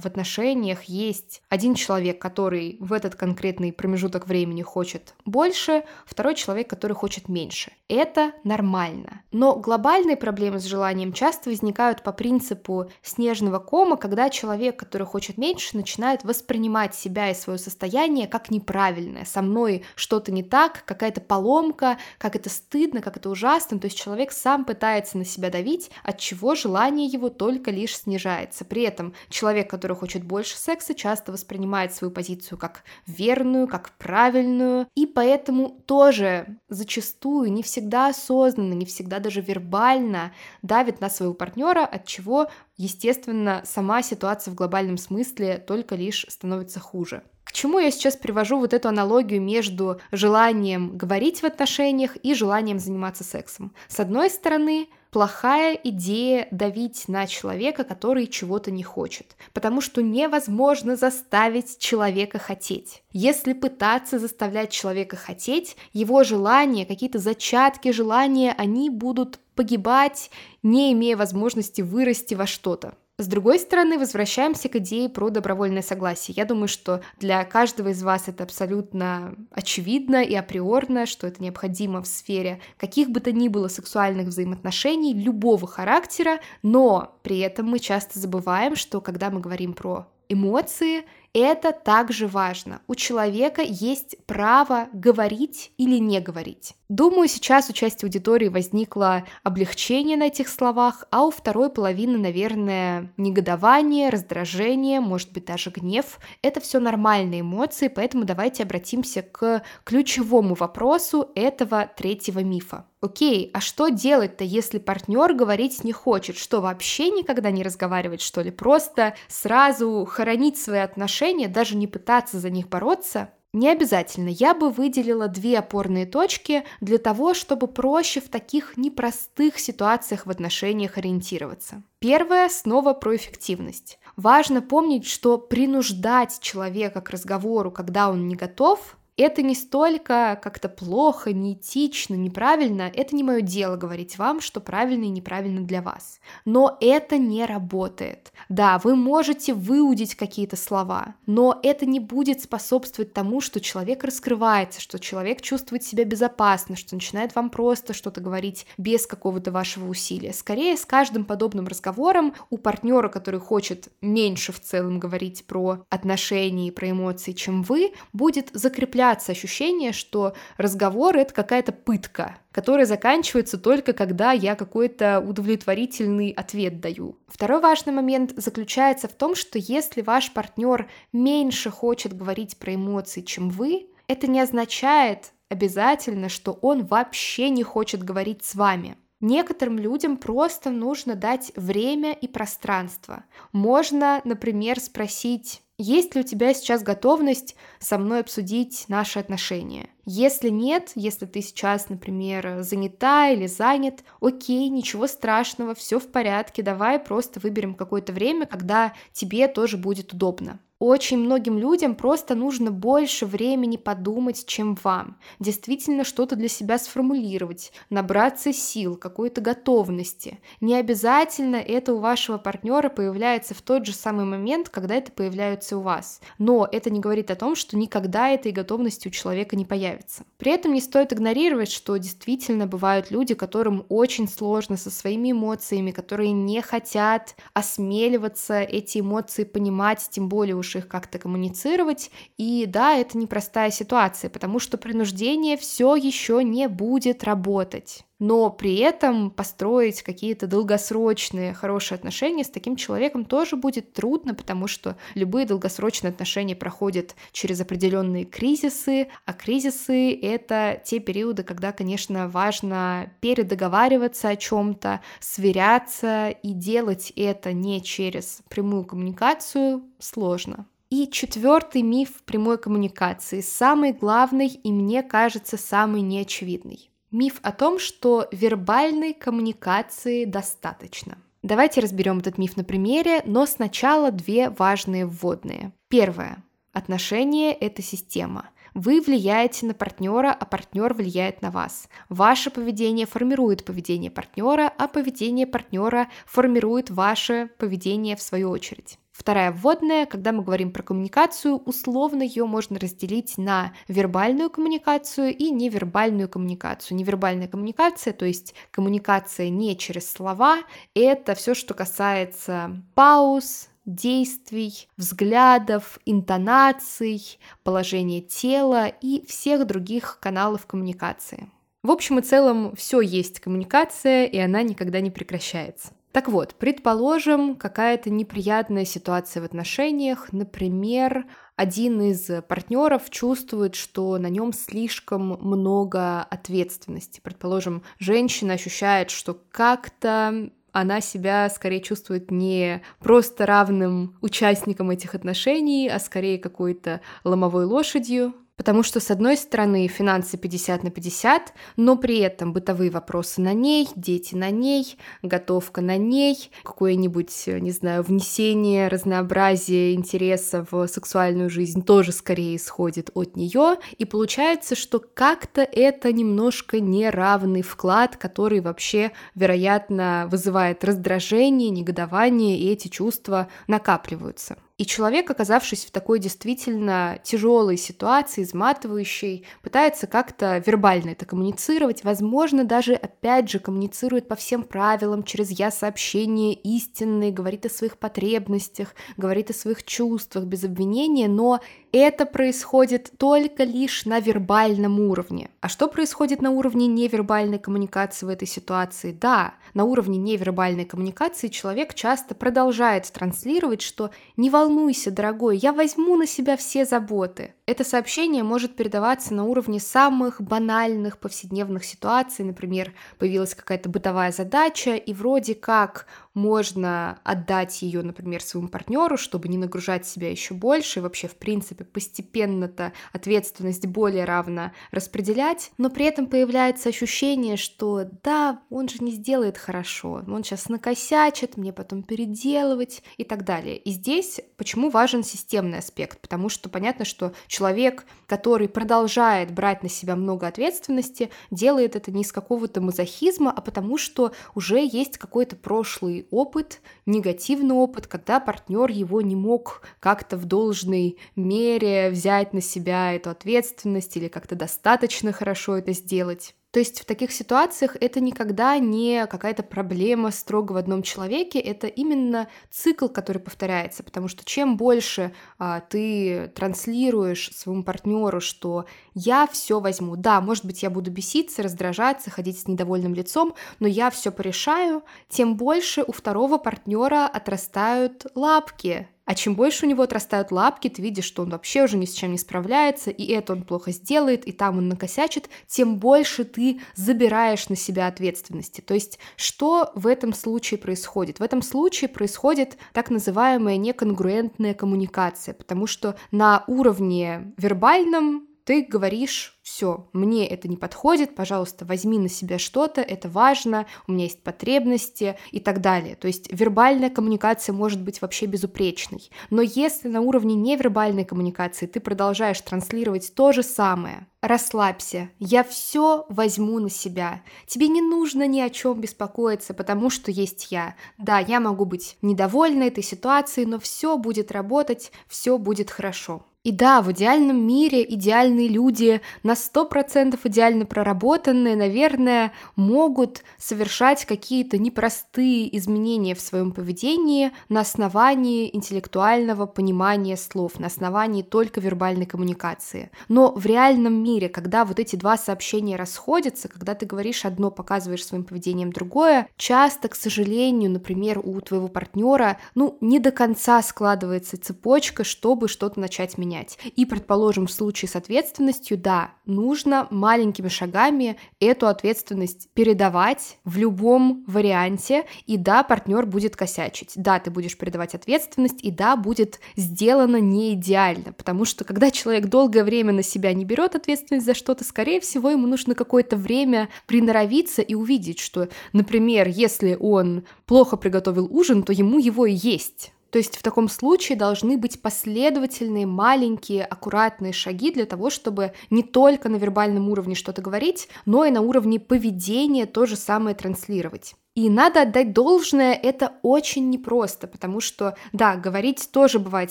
в 0.00 0.06
отношениях 0.06 0.84
есть 0.84 1.42
один 1.48 1.74
человек, 1.74 2.20
который 2.20 2.76
в 2.80 2.92
этот 2.92 3.14
конкретный 3.14 3.72
промежуток 3.72 4.26
времени 4.26 4.62
хочет 4.62 5.14
больше, 5.24 5.84
второй 6.06 6.34
человек, 6.34 6.68
который 6.68 6.94
хочет 6.94 7.28
меньше. 7.28 7.72
Это 7.88 8.32
нормально. 8.44 9.22
Но 9.32 9.56
глобальные 9.56 10.16
проблемы 10.16 10.58
с 10.60 10.64
желанием 10.64 11.12
часто 11.12 11.50
возникают 11.50 12.02
по 12.02 12.12
принципу 12.12 12.90
снежного 13.02 13.58
кома, 13.58 13.96
когда 13.96 14.30
человек, 14.30 14.78
который 14.78 15.06
хочет 15.06 15.38
меньше, 15.38 15.76
начинает 15.76 16.24
воспринимать 16.24 16.94
себя 16.94 17.30
и 17.30 17.34
свое 17.34 17.58
состояние 17.58 18.26
как 18.26 18.50
неправильное. 18.50 19.24
Со 19.24 19.42
мной 19.42 19.84
что-то 19.94 20.32
не 20.32 20.42
так, 20.42 20.84
какая-то 20.86 21.20
поломка, 21.20 21.98
как 22.18 22.36
это 22.36 22.48
стыдно, 22.48 23.00
как 23.00 23.16
это 23.16 23.28
ужасно. 23.30 23.78
То 23.78 23.86
есть 23.86 23.98
человек 23.98 24.32
сам 24.32 24.64
пытается 24.64 25.18
на 25.18 25.24
себя 25.24 25.50
давить, 25.50 25.90
от 26.02 26.18
чего 26.18 26.54
желание 26.54 27.06
его 27.06 27.28
только 27.28 27.70
лишь 27.70 27.96
снижается. 27.96 28.64
При 28.64 28.82
этом 28.82 29.14
человек, 29.32 29.68
который 29.68 29.96
хочет 29.96 30.22
больше 30.22 30.56
секса, 30.56 30.94
часто 30.94 31.32
воспринимает 31.32 31.92
свою 31.92 32.12
позицию 32.12 32.58
как 32.58 32.84
верную, 33.06 33.66
как 33.66 33.90
правильную, 33.98 34.86
и 34.94 35.06
поэтому 35.06 35.70
тоже 35.86 36.58
зачастую 36.68 37.52
не 37.52 37.62
всегда 37.62 38.08
осознанно, 38.08 38.74
не 38.74 38.86
всегда 38.86 39.18
даже 39.18 39.40
вербально 39.40 40.32
давит 40.62 41.00
на 41.00 41.10
своего 41.10 41.34
партнера 41.34 41.84
от 41.84 42.06
чего, 42.06 42.48
естественно, 42.82 43.62
сама 43.64 44.02
ситуация 44.02 44.50
в 44.50 44.56
глобальном 44.56 44.98
смысле 44.98 45.58
только 45.58 45.94
лишь 45.94 46.26
становится 46.28 46.80
хуже. 46.80 47.22
К 47.44 47.52
чему 47.52 47.78
я 47.78 47.90
сейчас 47.90 48.16
привожу 48.16 48.58
вот 48.58 48.72
эту 48.72 48.88
аналогию 48.88 49.40
между 49.40 50.00
желанием 50.10 50.96
говорить 50.96 51.40
в 51.40 51.44
отношениях 51.44 52.16
и 52.16 52.34
желанием 52.34 52.78
заниматься 52.78 53.24
сексом? 53.24 53.72
С 53.88 54.00
одной 54.00 54.30
стороны, 54.30 54.88
плохая 55.10 55.74
идея 55.74 56.48
давить 56.50 57.06
на 57.06 57.26
человека, 57.26 57.84
который 57.84 58.26
чего-то 58.26 58.70
не 58.70 58.82
хочет, 58.82 59.36
потому 59.52 59.80
что 59.80 60.02
невозможно 60.02 60.96
заставить 60.96 61.78
человека 61.78 62.38
хотеть. 62.38 63.02
Если 63.12 63.52
пытаться 63.52 64.18
заставлять 64.18 64.70
человека 64.70 65.16
хотеть, 65.16 65.76
его 65.92 66.24
желания, 66.24 66.86
какие-то 66.86 67.18
зачатки 67.18 67.92
желания, 67.92 68.54
они 68.56 68.88
будут 68.88 69.38
погибать, 69.54 70.30
не 70.62 70.92
имея 70.92 71.16
возможности 71.16 71.82
вырасти 71.82 72.34
во 72.34 72.46
что-то. 72.46 72.94
С 73.18 73.26
другой 73.26 73.58
стороны, 73.58 73.98
возвращаемся 73.98 74.68
к 74.68 74.76
идее 74.76 75.08
про 75.08 75.28
добровольное 75.28 75.82
согласие. 75.82 76.34
Я 76.36 76.44
думаю, 76.44 76.66
что 76.66 77.02
для 77.20 77.44
каждого 77.44 77.90
из 77.90 78.02
вас 78.02 78.26
это 78.26 78.42
абсолютно 78.42 79.36
очевидно 79.50 80.24
и 80.24 80.34
априорно, 80.34 81.06
что 81.06 81.26
это 81.26 81.42
необходимо 81.42 82.02
в 82.02 82.06
сфере 82.06 82.60
каких 82.78 83.10
бы 83.10 83.20
то 83.20 83.30
ни 83.30 83.48
было 83.48 83.68
сексуальных 83.68 84.28
взаимоотношений 84.28 85.14
любого 85.14 85.68
характера, 85.68 86.40
но 86.62 87.16
при 87.22 87.38
этом 87.38 87.66
мы 87.66 87.78
часто 87.78 88.18
забываем, 88.18 88.74
что 88.74 89.00
когда 89.00 89.30
мы 89.30 89.40
говорим 89.40 89.74
про 89.74 90.08
эмоции, 90.28 91.04
это 91.34 91.72
также 91.72 92.26
важно. 92.26 92.82
У 92.86 92.94
человека 92.94 93.62
есть 93.62 94.16
право 94.26 94.88
говорить 94.92 95.72
или 95.78 95.96
не 95.98 96.20
говорить. 96.20 96.74
Думаю, 96.88 97.28
сейчас 97.28 97.70
у 97.70 97.72
части 97.72 98.04
аудитории 98.04 98.48
возникло 98.48 99.24
облегчение 99.42 100.16
на 100.16 100.24
этих 100.26 100.48
словах, 100.48 101.04
а 101.10 101.24
у 101.24 101.30
второй 101.30 101.70
половины, 101.70 102.18
наверное, 102.18 103.12
негодование, 103.16 104.10
раздражение, 104.10 105.00
может 105.00 105.32
быть, 105.32 105.46
даже 105.46 105.70
гнев. 105.70 106.18
Это 106.42 106.60
все 106.60 106.80
нормальные 106.80 107.40
эмоции, 107.40 107.88
поэтому 107.88 108.24
давайте 108.24 108.62
обратимся 108.62 109.22
к 109.22 109.62
ключевому 109.84 110.54
вопросу 110.54 111.30
этого 111.34 111.90
третьего 111.96 112.40
мифа. 112.40 112.84
Окей, 113.02 113.50
а 113.52 113.60
что 113.60 113.88
делать-то, 113.88 114.44
если 114.44 114.78
партнер 114.78 115.34
говорить 115.34 115.82
не 115.82 115.90
хочет? 115.90 116.38
Что, 116.38 116.60
вообще 116.60 117.10
никогда 117.10 117.50
не 117.50 117.64
разговаривать, 117.64 118.20
что 118.20 118.42
ли? 118.42 118.52
Просто 118.52 119.16
сразу 119.26 120.06
хоронить 120.08 120.56
свои 120.56 120.78
отношения, 120.78 121.48
даже 121.48 121.76
не 121.76 121.88
пытаться 121.88 122.38
за 122.38 122.48
них 122.48 122.68
бороться? 122.68 123.30
Не 123.52 123.70
обязательно. 123.70 124.28
Я 124.28 124.54
бы 124.54 124.70
выделила 124.70 125.26
две 125.26 125.58
опорные 125.58 126.06
точки 126.06 126.64
для 126.80 126.96
того, 126.98 127.34
чтобы 127.34 127.66
проще 127.66 128.20
в 128.20 128.28
таких 128.28 128.76
непростых 128.76 129.58
ситуациях 129.58 130.24
в 130.24 130.30
отношениях 130.30 130.96
ориентироваться. 130.96 131.82
Первое 131.98 132.48
снова 132.48 132.94
про 132.94 133.16
эффективность. 133.16 133.98
Важно 134.16 134.62
помнить, 134.62 135.06
что 135.06 135.38
принуждать 135.38 136.38
человека 136.40 137.00
к 137.00 137.10
разговору, 137.10 137.72
когда 137.72 138.08
он 138.08 138.28
не 138.28 138.36
готов, 138.36 138.96
это 139.16 139.42
не 139.42 139.54
столько 139.54 140.40
как-то 140.42 140.68
плохо, 140.68 141.32
неэтично, 141.32 142.14
неправильно, 142.14 142.90
это 142.94 143.14
не 143.14 143.22
мое 143.22 143.42
дело 143.42 143.76
говорить 143.76 144.16
вам, 144.16 144.40
что 144.40 144.60
правильно 144.60 145.04
и 145.04 145.08
неправильно 145.08 145.60
для 145.60 145.82
вас. 145.82 146.20
Но 146.44 146.78
это 146.80 147.18
не 147.18 147.44
работает. 147.44 148.32
Да, 148.48 148.78
вы 148.78 148.96
можете 148.96 149.52
выудить 149.52 150.14
какие-то 150.14 150.56
слова, 150.56 151.14
но 151.26 151.58
это 151.62 151.84
не 151.84 152.00
будет 152.00 152.40
способствовать 152.40 153.12
тому, 153.12 153.40
что 153.40 153.60
человек 153.60 154.02
раскрывается, 154.04 154.80
что 154.80 154.98
человек 154.98 155.42
чувствует 155.42 155.82
себя 155.82 156.04
безопасно, 156.04 156.76
что 156.76 156.94
начинает 156.94 157.34
вам 157.34 157.50
просто 157.50 157.92
что-то 157.92 158.20
говорить 158.20 158.66
без 158.78 159.06
какого-то 159.06 159.50
вашего 159.50 159.88
усилия. 159.88 160.32
Скорее, 160.32 160.76
с 160.76 160.86
каждым 160.86 161.24
подобным 161.24 161.66
разговором 161.66 162.34
у 162.50 162.56
партнера, 162.56 163.08
который 163.08 163.40
хочет 163.40 163.88
меньше 164.00 164.52
в 164.52 164.60
целом 164.60 164.98
говорить 164.98 165.44
про 165.46 165.84
отношения 165.90 166.68
и 166.68 166.70
про 166.70 166.90
эмоции, 166.90 167.32
чем 167.32 167.62
вы, 167.62 167.92
будет 168.12 168.48
закреплять 168.52 169.01
появляться 169.02 169.32
ощущение, 169.32 169.92
что 169.92 170.32
разговор— 170.56 171.16
это 171.18 171.34
какая-то 171.34 171.72
пытка, 171.72 172.36
которая 172.52 172.86
заканчивается 172.86 173.58
только 173.58 173.92
когда 173.92 174.30
я 174.30 174.54
какой-то 174.54 175.18
удовлетворительный 175.18 176.30
ответ 176.30 176.80
даю. 176.80 177.16
Второй 177.26 177.60
важный 177.60 177.92
момент 177.92 178.32
заключается 178.36 179.08
в 179.08 179.12
том, 179.12 179.34
что 179.34 179.58
если 179.58 180.02
ваш 180.02 180.30
партнер 180.32 180.88
меньше 181.12 181.70
хочет 181.70 182.16
говорить 182.16 182.56
про 182.58 182.76
эмоции, 182.76 183.22
чем 183.22 183.50
вы, 183.50 183.88
это 184.06 184.28
не 184.28 184.38
означает 184.38 185.32
обязательно, 185.48 186.28
что 186.28 186.52
он 186.62 186.84
вообще 186.84 187.50
не 187.50 187.64
хочет 187.64 188.04
говорить 188.04 188.44
с 188.44 188.54
вами. 188.54 188.96
Некоторым 189.20 189.78
людям 189.78 190.16
просто 190.16 190.70
нужно 190.70 191.16
дать 191.16 191.52
время 191.56 192.12
и 192.12 192.28
пространство. 192.28 193.24
Можно, 193.52 194.20
например, 194.24 194.78
спросить, 194.78 195.62
есть 195.82 196.14
ли 196.14 196.20
у 196.20 196.24
тебя 196.24 196.54
сейчас 196.54 196.82
готовность 196.82 197.56
со 197.80 197.98
мной 197.98 198.20
обсудить 198.20 198.84
наши 198.88 199.18
отношения? 199.18 199.90
Если 200.04 200.48
нет, 200.48 200.92
если 200.96 201.26
ты 201.26 201.42
сейчас, 201.42 201.88
например, 201.88 202.62
занята 202.62 203.28
или 203.30 203.46
занят, 203.46 204.02
окей, 204.20 204.68
ничего 204.68 205.06
страшного, 205.06 205.74
все 205.74 206.00
в 206.00 206.08
порядке, 206.08 206.62
давай 206.62 206.98
просто 206.98 207.38
выберем 207.38 207.74
какое-то 207.74 208.12
время, 208.12 208.46
когда 208.46 208.94
тебе 209.12 209.46
тоже 209.46 209.76
будет 209.76 210.12
удобно. 210.12 210.58
Очень 210.82 211.18
многим 211.18 211.60
людям 211.60 211.94
просто 211.94 212.34
нужно 212.34 212.72
больше 212.72 213.24
времени 213.24 213.76
подумать, 213.76 214.46
чем 214.46 214.76
вам. 214.82 215.16
Действительно 215.38 216.02
что-то 216.02 216.34
для 216.34 216.48
себя 216.48 216.76
сформулировать, 216.76 217.72
набраться 217.88 218.52
сил, 218.52 218.96
какой-то 218.96 219.40
готовности. 219.40 220.40
Не 220.60 220.74
обязательно 220.74 221.54
это 221.54 221.94
у 221.94 221.98
вашего 221.98 222.36
партнера 222.36 222.88
появляется 222.88 223.54
в 223.54 223.62
тот 223.62 223.86
же 223.86 223.92
самый 223.92 224.24
момент, 224.24 224.70
когда 224.70 224.96
это 224.96 225.12
появляется 225.12 225.78
у 225.78 225.82
вас. 225.82 226.20
Но 226.38 226.68
это 226.72 226.90
не 226.90 226.98
говорит 226.98 227.30
о 227.30 227.36
том, 227.36 227.54
что 227.54 227.76
никогда 227.76 228.30
этой 228.30 228.50
готовности 228.50 229.06
у 229.06 229.12
человека 229.12 229.54
не 229.54 229.64
появится. 229.64 229.91
При 230.38 230.52
этом 230.52 230.72
не 230.72 230.80
стоит 230.80 231.12
игнорировать, 231.12 231.70
что 231.70 231.96
действительно 231.96 232.66
бывают 232.66 233.10
люди, 233.10 233.34
которым 233.34 233.84
очень 233.88 234.28
сложно 234.28 234.76
со 234.76 234.90
своими 234.90 235.32
эмоциями, 235.32 235.90
которые 235.90 236.32
не 236.32 236.60
хотят 236.62 237.36
осмеливаться 237.54 238.60
эти 238.60 238.98
эмоции 238.98 239.44
понимать, 239.44 240.06
тем 240.10 240.28
более 240.28 240.56
уж 240.56 240.76
их 240.76 240.88
как-то 240.88 241.18
коммуницировать. 241.18 242.10
И 242.36 242.66
да, 242.66 242.94
это 242.94 243.18
непростая 243.18 243.70
ситуация, 243.70 244.30
потому 244.30 244.58
что 244.58 244.78
принуждение 244.78 245.56
все 245.56 245.96
еще 245.96 246.42
не 246.42 246.68
будет 246.68 247.24
работать 247.24 248.04
но 248.22 248.50
при 248.50 248.76
этом 248.76 249.32
построить 249.32 250.02
какие-то 250.02 250.46
долгосрочные 250.46 251.54
хорошие 251.54 251.96
отношения 251.96 252.44
с 252.44 252.50
таким 252.50 252.76
человеком 252.76 253.24
тоже 253.24 253.56
будет 253.56 253.92
трудно, 253.94 254.32
потому 254.32 254.68
что 254.68 254.96
любые 255.16 255.44
долгосрочные 255.44 256.12
отношения 256.12 256.54
проходят 256.54 257.16
через 257.32 257.60
определенные 257.60 258.24
кризисы, 258.24 259.08
а 259.26 259.32
кризисы— 259.32 260.14
это 260.22 260.80
те 260.84 261.00
периоды, 261.00 261.42
когда, 261.42 261.72
конечно, 261.72 262.28
важно 262.28 263.12
передоговариваться 263.20 264.28
о 264.28 264.36
чем-то, 264.36 265.00
сверяться 265.18 266.28
и 266.28 266.52
делать 266.52 267.12
это 267.16 267.52
не 267.52 267.82
через 267.82 268.42
прямую 268.48 268.84
коммуникацию 268.84 269.82
сложно. 269.98 270.66
И 270.90 271.08
четвертый 271.10 271.82
миф 271.82 272.22
прямой 272.24 272.58
коммуникации, 272.58 273.40
самый 273.40 273.92
главный 273.92 274.46
и, 274.46 274.70
мне 274.70 275.02
кажется, 275.02 275.56
самый 275.56 276.02
неочевидный. 276.02 276.91
Миф 277.12 277.40
о 277.42 277.52
том, 277.52 277.78
что 277.78 278.26
вербальной 278.32 279.12
коммуникации 279.12 280.24
достаточно. 280.24 281.18
Давайте 281.42 281.80
разберем 281.80 282.20
этот 282.20 282.38
миф 282.38 282.56
на 282.56 282.64
примере, 282.64 283.20
но 283.26 283.44
сначала 283.44 284.10
две 284.10 284.48
важные 284.48 285.04
вводные. 285.04 285.72
Первое. 285.88 286.42
Отношения— 286.72 287.52
это 287.60 287.82
система. 287.82 288.48
Вы 288.72 289.02
влияете 289.02 289.66
на 289.66 289.74
партнера, 289.74 290.32
а 290.32 290.46
партнер 290.46 290.94
влияет 290.94 291.42
на 291.42 291.50
вас. 291.50 291.86
Ваше 292.08 292.50
поведение 292.50 293.04
формирует 293.04 293.66
поведение 293.66 294.10
партнера, 294.10 294.72
а 294.78 294.88
поведение 294.88 295.46
партнера 295.46 296.08
формирует 296.24 296.88
ваше 296.88 297.50
поведение 297.58 298.16
в 298.16 298.22
свою 298.22 298.48
очередь. 298.48 298.98
Вторая 299.12 299.52
вводная, 299.52 300.06
когда 300.06 300.32
мы 300.32 300.42
говорим 300.42 300.72
про 300.72 300.82
коммуникацию, 300.82 301.56
условно 301.56 302.22
ее 302.22 302.46
можно 302.46 302.78
разделить 302.78 303.36
на 303.36 303.74
вербальную 303.86 304.48
коммуникацию 304.48 305.36
и 305.36 305.50
невербальную 305.50 306.30
коммуникацию. 306.30 306.96
Невербальная 306.96 307.46
коммуникация, 307.46 308.14
то 308.14 308.24
есть 308.24 308.54
коммуникация 308.70 309.50
не 309.50 309.76
через 309.76 310.10
слова, 310.10 310.60
это 310.94 311.34
все, 311.34 311.54
что 311.54 311.74
касается 311.74 312.82
пауз, 312.94 313.68
действий, 313.84 314.88
взглядов, 314.96 315.98
интонаций, 316.06 317.38
положения 317.64 318.22
тела 318.22 318.86
и 318.86 319.26
всех 319.26 319.66
других 319.66 320.18
каналов 320.20 320.66
коммуникации. 320.66 321.50
В 321.82 321.90
общем 321.90 322.20
и 322.20 322.22
целом, 322.22 322.76
все 322.76 323.00
есть 323.00 323.40
коммуникация, 323.40 324.24
и 324.24 324.38
она 324.38 324.62
никогда 324.62 325.00
не 325.00 325.10
прекращается. 325.10 325.92
Так 326.12 326.28
вот, 326.28 326.54
предположим, 326.56 327.56
какая-то 327.56 328.10
неприятная 328.10 328.84
ситуация 328.84 329.40
в 329.40 329.46
отношениях, 329.46 330.30
например, 330.30 331.24
один 331.56 332.02
из 332.02 332.30
партнеров 332.48 333.08
чувствует, 333.08 333.74
что 333.74 334.18
на 334.18 334.26
нем 334.26 334.52
слишком 334.52 335.38
много 335.40 336.22
ответственности. 336.22 337.20
Предположим, 337.22 337.82
женщина 337.98 338.54
ощущает, 338.54 339.10
что 339.10 339.38
как-то 339.50 340.50
она 340.72 341.00
себя 341.00 341.48
скорее 341.48 341.80
чувствует 341.80 342.30
не 342.30 342.82
просто 342.98 343.46
равным 343.46 344.16
участником 344.20 344.90
этих 344.90 345.14
отношений, 345.14 345.88
а 345.88 345.98
скорее 345.98 346.38
какой-то 346.38 347.00
ломовой 347.24 347.64
лошадью, 347.64 348.34
Потому 348.62 348.84
что, 348.84 349.00
с 349.00 349.10
одной 349.10 349.36
стороны, 349.36 349.88
финансы 349.88 350.36
50 350.36 350.84
на 350.84 350.92
50, 350.92 351.52
но 351.76 351.96
при 351.96 352.18
этом 352.18 352.52
бытовые 352.52 352.92
вопросы 352.92 353.40
на 353.40 353.54
ней, 353.54 353.88
дети 353.96 354.36
на 354.36 354.50
ней, 354.50 354.96
готовка 355.20 355.80
на 355.80 355.96
ней, 355.96 356.48
какое-нибудь, 356.62 357.48
не 357.48 357.72
знаю, 357.72 358.04
внесение 358.04 358.86
разнообразия 358.86 359.94
интереса 359.94 360.64
в 360.70 360.86
сексуальную 360.86 361.50
жизнь 361.50 361.82
тоже 361.82 362.12
скорее 362.12 362.54
исходит 362.54 363.10
от 363.14 363.34
нее. 363.34 363.78
И 363.98 364.04
получается, 364.04 364.76
что 364.76 365.00
как-то 365.00 365.62
это 365.62 366.12
немножко 366.12 366.78
неравный 366.78 367.62
вклад, 367.62 368.16
который 368.16 368.60
вообще, 368.60 369.10
вероятно, 369.34 370.28
вызывает 370.30 370.84
раздражение, 370.84 371.70
негодование, 371.70 372.56
и 372.56 372.70
эти 372.70 372.86
чувства 372.86 373.48
накапливаются. 373.66 374.56
И 374.82 374.84
человек, 374.84 375.30
оказавшись 375.30 375.84
в 375.84 375.92
такой 375.92 376.18
действительно 376.18 377.20
тяжелой 377.22 377.76
ситуации, 377.76 378.42
изматывающей, 378.42 379.46
пытается 379.62 380.08
как-то 380.08 380.60
вербально 380.66 381.10
это 381.10 381.24
коммуницировать, 381.24 382.02
возможно, 382.02 382.64
даже 382.64 382.94
опять 382.94 383.48
же 383.48 383.60
коммуницирует 383.60 384.26
по 384.26 384.34
всем 384.34 384.64
правилам, 384.64 385.22
через 385.22 385.52
я-сообщение 385.52 386.54
истинные, 386.54 387.30
говорит 387.30 387.64
о 387.64 387.70
своих 387.70 387.96
потребностях, 387.96 388.96
говорит 389.16 389.50
о 389.50 389.54
своих 389.54 389.84
чувствах 389.84 390.46
без 390.46 390.64
обвинения, 390.64 391.28
но 391.28 391.60
это 391.92 392.24
происходит 392.26 393.12
только 393.18 393.64
лишь 393.64 394.06
на 394.06 394.18
вербальном 394.18 394.98
уровне. 394.98 395.50
А 395.60 395.68
что 395.68 395.86
происходит 395.86 396.40
на 396.40 396.50
уровне 396.50 396.86
невербальной 396.86 397.58
коммуникации 397.58 398.26
в 398.26 398.30
этой 398.30 398.48
ситуации? 398.48 399.12
Да, 399.12 399.54
на 399.74 399.84
уровне 399.84 400.18
невербальной 400.18 400.86
коммуникации 400.86 401.48
человек 401.48 401.94
часто 401.94 402.34
продолжает 402.34 403.12
транслировать, 403.12 403.82
что 403.82 404.10
не 404.38 404.48
волнуйся, 404.72 405.10
дорогой, 405.10 405.58
я 405.58 405.72
возьму 405.72 406.16
на 406.16 406.26
себя 406.26 406.56
все 406.56 406.84
заботы. 406.84 407.54
Это 407.66 407.84
сообщение 407.84 408.42
может 408.42 408.74
передаваться 408.74 409.34
на 409.34 409.44
уровне 409.44 409.80
самых 409.80 410.40
банальных 410.40 411.18
повседневных 411.18 411.84
ситуаций, 411.84 412.44
например, 412.44 412.92
появилась 413.18 413.54
какая-то 413.54 413.88
бытовая 413.88 414.32
задача, 414.32 414.94
и 414.94 415.12
вроде 415.12 415.54
как 415.54 416.06
можно 416.34 417.18
отдать 417.24 417.82
ее, 417.82 418.02
например, 418.02 418.42
своему 418.42 418.68
партнеру, 418.68 419.16
чтобы 419.16 419.48
не 419.48 419.58
нагружать 419.58 420.06
себя 420.06 420.30
еще 420.30 420.54
больше, 420.54 420.98
и 420.98 421.02
вообще, 421.02 421.28
в 421.28 421.36
принципе, 421.36 421.84
постепенно-то 421.84 422.92
ответственность 423.12 423.86
более 423.86 424.24
равно 424.24 424.72
распределять, 424.90 425.72
но 425.78 425.90
при 425.90 426.06
этом 426.06 426.26
появляется 426.26 426.88
ощущение, 426.88 427.56
что 427.56 428.04
да, 428.22 428.60
он 428.70 428.88
же 428.88 428.96
не 429.00 429.12
сделает 429.12 429.58
хорошо, 429.58 430.22
он 430.26 430.44
сейчас 430.44 430.68
накосячит, 430.68 431.56
мне 431.56 431.72
потом 431.72 432.02
переделывать 432.02 433.02
и 433.16 433.24
так 433.24 433.44
далее. 433.44 433.76
И 433.76 433.90
здесь 433.90 434.40
почему 434.56 434.90
важен 434.90 435.22
системный 435.22 435.78
аспект, 435.78 436.20
потому 436.20 436.48
что 436.48 436.68
понятно, 436.68 437.04
что 437.04 437.32
человек, 437.46 438.06
который 438.26 438.68
продолжает 438.68 439.52
брать 439.52 439.82
на 439.82 439.88
себя 439.88 440.16
много 440.16 440.46
ответственности, 440.46 441.30
делает 441.50 441.96
это 441.96 442.10
не 442.10 442.22
из 442.22 442.32
какого-то 442.32 442.80
мазохизма, 442.80 443.50
а 443.50 443.60
потому 443.60 443.98
что 443.98 444.32
уже 444.54 444.80
есть 444.80 445.18
какой-то 445.18 445.56
прошлый 445.56 446.21
опыт, 446.30 446.80
негативный 447.06 447.74
опыт, 447.74 448.06
когда 448.06 448.40
партнер 448.40 448.90
его 448.90 449.20
не 449.20 449.36
мог 449.36 449.82
как-то 450.00 450.36
в 450.36 450.44
должной 450.44 451.18
мере 451.36 452.10
взять 452.10 452.52
на 452.52 452.60
себя 452.60 453.12
эту 453.14 453.30
ответственность 453.30 454.16
или 454.16 454.28
как-то 454.28 454.56
достаточно 454.56 455.32
хорошо 455.32 455.76
это 455.76 455.92
сделать. 455.92 456.54
То 456.72 456.78
есть 456.78 457.02
в 457.02 457.04
таких 457.04 457.32
ситуациях 457.32 457.98
это 458.00 458.18
никогда 458.20 458.78
не 458.78 459.26
какая-то 459.26 459.62
проблема 459.62 460.30
строго 460.30 460.72
в 460.72 460.78
одном 460.78 461.02
человеке, 461.02 461.60
это 461.60 461.86
именно 461.86 462.48
цикл, 462.70 463.08
который 463.08 463.40
повторяется, 463.40 464.02
потому 464.02 464.26
что 464.28 464.42
чем 464.46 464.78
больше 464.78 465.34
а, 465.58 465.80
ты 465.80 466.50
транслируешь 466.54 467.50
своему 467.54 467.84
партнеру, 467.84 468.40
что 468.40 468.86
я 469.12 469.46
все 469.46 469.80
возьму, 469.80 470.16
да, 470.16 470.40
может 470.40 470.64
быть, 470.64 470.82
я 470.82 470.88
буду 470.88 471.10
беситься, 471.10 471.62
раздражаться, 471.62 472.30
ходить 472.30 472.58
с 472.58 472.66
недовольным 472.66 473.14
лицом, 473.14 473.54
но 473.78 473.86
я 473.86 474.08
все 474.08 474.32
порешаю, 474.32 475.04
тем 475.28 475.58
больше 475.58 476.02
у 476.02 476.12
второго 476.12 476.56
партнера 476.56 477.26
отрастают 477.26 478.24
лапки, 478.34 479.08
а 479.24 479.34
чем 479.34 479.54
больше 479.54 479.86
у 479.86 479.88
него 479.88 480.02
отрастают 480.02 480.50
лапки, 480.50 480.88
ты 480.88 481.00
видишь, 481.00 481.24
что 481.24 481.42
он 481.42 481.50
вообще 481.50 481.84
уже 481.84 481.96
ни 481.96 482.06
с 482.06 482.12
чем 482.12 482.32
не 482.32 482.38
справляется, 482.38 483.10
и 483.10 483.24
это 483.32 483.52
он 483.52 483.62
плохо 483.62 483.92
сделает, 483.92 484.46
и 484.46 484.52
там 484.52 484.78
он 484.78 484.88
накосячит, 484.88 485.48
тем 485.66 485.98
больше 485.98 486.44
ты 486.44 486.80
забираешь 486.94 487.68
на 487.68 487.76
себя 487.76 488.08
ответственности. 488.08 488.80
То 488.80 488.94
есть, 488.94 489.18
что 489.36 489.92
в 489.94 490.06
этом 490.06 490.32
случае 490.32 490.78
происходит? 490.78 491.38
В 491.38 491.42
этом 491.42 491.62
случае 491.62 492.08
происходит 492.08 492.76
так 492.92 493.10
называемая 493.10 493.76
неконгруентная 493.76 494.74
коммуникация, 494.74 495.54
потому 495.54 495.86
что 495.86 496.16
на 496.30 496.64
уровне 496.66 497.52
вербальном 497.56 498.48
ты 498.64 498.82
говоришь, 498.82 499.58
все, 499.62 500.08
мне 500.12 500.46
это 500.46 500.68
не 500.68 500.76
подходит, 500.76 501.34
пожалуйста, 501.34 501.84
возьми 501.84 502.18
на 502.18 502.28
себя 502.28 502.58
что-то, 502.58 503.00
это 503.00 503.28
важно, 503.28 503.86
у 504.06 504.12
меня 504.12 504.24
есть 504.24 504.42
потребности 504.42 505.36
и 505.50 505.60
так 505.60 505.80
далее. 505.80 506.16
То 506.16 506.26
есть 506.26 506.52
вербальная 506.52 507.10
коммуникация 507.10 507.72
может 507.72 508.00
быть 508.02 508.20
вообще 508.20 508.46
безупречной. 508.46 509.30
Но 509.50 509.62
если 509.62 510.08
на 510.08 510.20
уровне 510.20 510.54
невербальной 510.54 511.24
коммуникации 511.24 511.86
ты 511.86 512.00
продолжаешь 512.00 512.60
транслировать 512.60 513.34
то 513.34 513.52
же 513.52 513.62
самое, 513.62 514.26
расслабься, 514.40 515.30
я 515.38 515.62
все 515.62 516.26
возьму 516.28 516.80
на 516.80 516.90
себя. 516.90 517.42
Тебе 517.66 517.88
не 517.88 518.02
нужно 518.02 518.46
ни 518.46 518.60
о 518.60 518.70
чем 518.70 519.00
беспокоиться, 519.00 519.74
потому 519.74 520.10
что 520.10 520.30
есть 520.30 520.70
я. 520.70 520.96
Да, 521.18 521.38
я 521.38 521.60
могу 521.60 521.84
быть 521.84 522.16
недовольна 522.22 522.84
этой 522.84 523.04
ситуацией, 523.04 523.66
но 523.66 523.78
все 523.78 524.16
будет 524.18 524.50
работать, 524.50 525.12
все 525.28 525.58
будет 525.58 525.90
хорошо. 525.90 526.44
И 526.64 526.70
да, 526.70 527.02
в 527.02 527.10
идеальном 527.10 527.66
мире 527.66 528.04
идеальные 528.08 528.68
люди, 528.68 529.20
на 529.42 529.54
100% 529.54 530.38
идеально 530.44 530.86
проработанные, 530.86 531.74
наверное, 531.74 532.52
могут 532.76 533.42
совершать 533.58 534.24
какие-то 534.26 534.78
непростые 534.78 535.76
изменения 535.76 536.36
в 536.36 536.40
своем 536.40 536.70
поведении 536.70 537.50
на 537.68 537.80
основании 537.80 538.70
интеллектуального 538.72 539.66
понимания 539.66 540.36
слов, 540.36 540.78
на 540.78 540.86
основании 540.86 541.42
только 541.42 541.80
вербальной 541.80 542.26
коммуникации. 542.26 543.10
Но 543.26 543.52
в 543.52 543.66
реальном 543.66 544.22
мире, 544.22 544.48
когда 544.48 544.84
вот 544.84 545.00
эти 545.00 545.16
два 545.16 545.36
сообщения 545.36 545.96
расходятся, 545.96 546.68
когда 546.68 546.94
ты 546.94 547.06
говоришь 547.06 547.44
одно, 547.44 547.72
показываешь 547.72 548.24
своим 548.24 548.44
поведением 548.44 548.92
другое, 548.92 549.48
часто, 549.56 550.08
к 550.08 550.14
сожалению, 550.14 550.92
например, 550.92 551.40
у 551.42 551.60
твоего 551.60 551.88
партнера, 551.88 552.58
ну, 552.76 552.98
не 553.00 553.18
до 553.18 553.32
конца 553.32 553.82
складывается 553.82 554.56
цепочка, 554.62 555.24
чтобы 555.24 555.66
что-то 555.66 555.98
начать 555.98 556.38
менять 556.38 556.51
менять. 556.52 556.78
И, 556.96 557.06
предположим, 557.06 557.66
в 557.66 557.72
случае 557.72 558.08
с 558.08 558.16
ответственностью, 558.16 558.98
да, 558.98 559.32
нужно 559.46 560.06
маленькими 560.10 560.68
шагами 560.68 561.36
эту 561.60 561.86
ответственность 561.86 562.68
передавать 562.74 563.58
в 563.64 563.78
любом 563.78 564.44
варианте, 564.46 565.24
и 565.46 565.56
да, 565.56 565.82
партнер 565.82 566.26
будет 566.26 566.56
косячить, 566.56 567.12
да, 567.16 567.38
ты 567.38 567.50
будешь 567.50 567.76
передавать 567.76 568.14
ответственность, 568.14 568.82
и 568.82 568.90
да, 568.90 569.16
будет 569.16 569.60
сделано 569.76 570.36
не 570.36 570.74
идеально, 570.74 571.32
потому 571.32 571.64
что 571.64 571.84
когда 571.84 572.10
человек 572.10 572.46
долгое 572.46 572.84
время 572.84 573.12
на 573.12 573.22
себя 573.22 573.52
не 573.54 573.64
берет 573.64 573.94
ответственность 573.94 574.46
за 574.46 574.54
что-то, 574.54 574.84
скорее 574.84 575.20
всего, 575.20 575.50
ему 575.50 575.66
нужно 575.66 575.94
какое-то 575.94 576.36
время 576.36 576.88
приноровиться 577.06 577.82
и 577.82 577.94
увидеть, 577.94 578.38
что, 578.38 578.68
например, 578.92 579.48
если 579.48 579.96
он 579.98 580.44
плохо 580.66 580.96
приготовил 580.96 581.48
ужин, 581.50 581.82
то 581.82 581.92
ему 581.92 582.18
его 582.18 582.46
и 582.46 582.52
есть. 582.52 583.12
То 583.32 583.38
есть 583.38 583.56
в 583.56 583.62
таком 583.62 583.88
случае 583.88 584.36
должны 584.36 584.76
быть 584.76 585.00
последовательные, 585.00 586.04
маленькие, 586.04 586.84
аккуратные 586.84 587.54
шаги 587.54 587.90
для 587.90 588.04
того, 588.04 588.28
чтобы 588.28 588.74
не 588.90 589.02
только 589.02 589.48
на 589.48 589.56
вербальном 589.56 590.10
уровне 590.10 590.34
что-то 590.34 590.60
говорить, 590.60 591.08
но 591.24 591.46
и 591.46 591.50
на 591.50 591.62
уровне 591.62 591.98
поведения 591.98 592.84
то 592.84 593.06
же 593.06 593.16
самое 593.16 593.56
транслировать. 593.56 594.34
И 594.54 594.68
надо 594.68 595.02
отдать 595.02 595.32
должное, 595.32 595.94
это 595.94 596.34
очень 596.42 596.90
непросто, 596.90 597.46
потому 597.46 597.80
что, 597.80 598.16
да, 598.34 598.56
говорить 598.56 599.08
тоже 599.10 599.38
бывает 599.38 599.70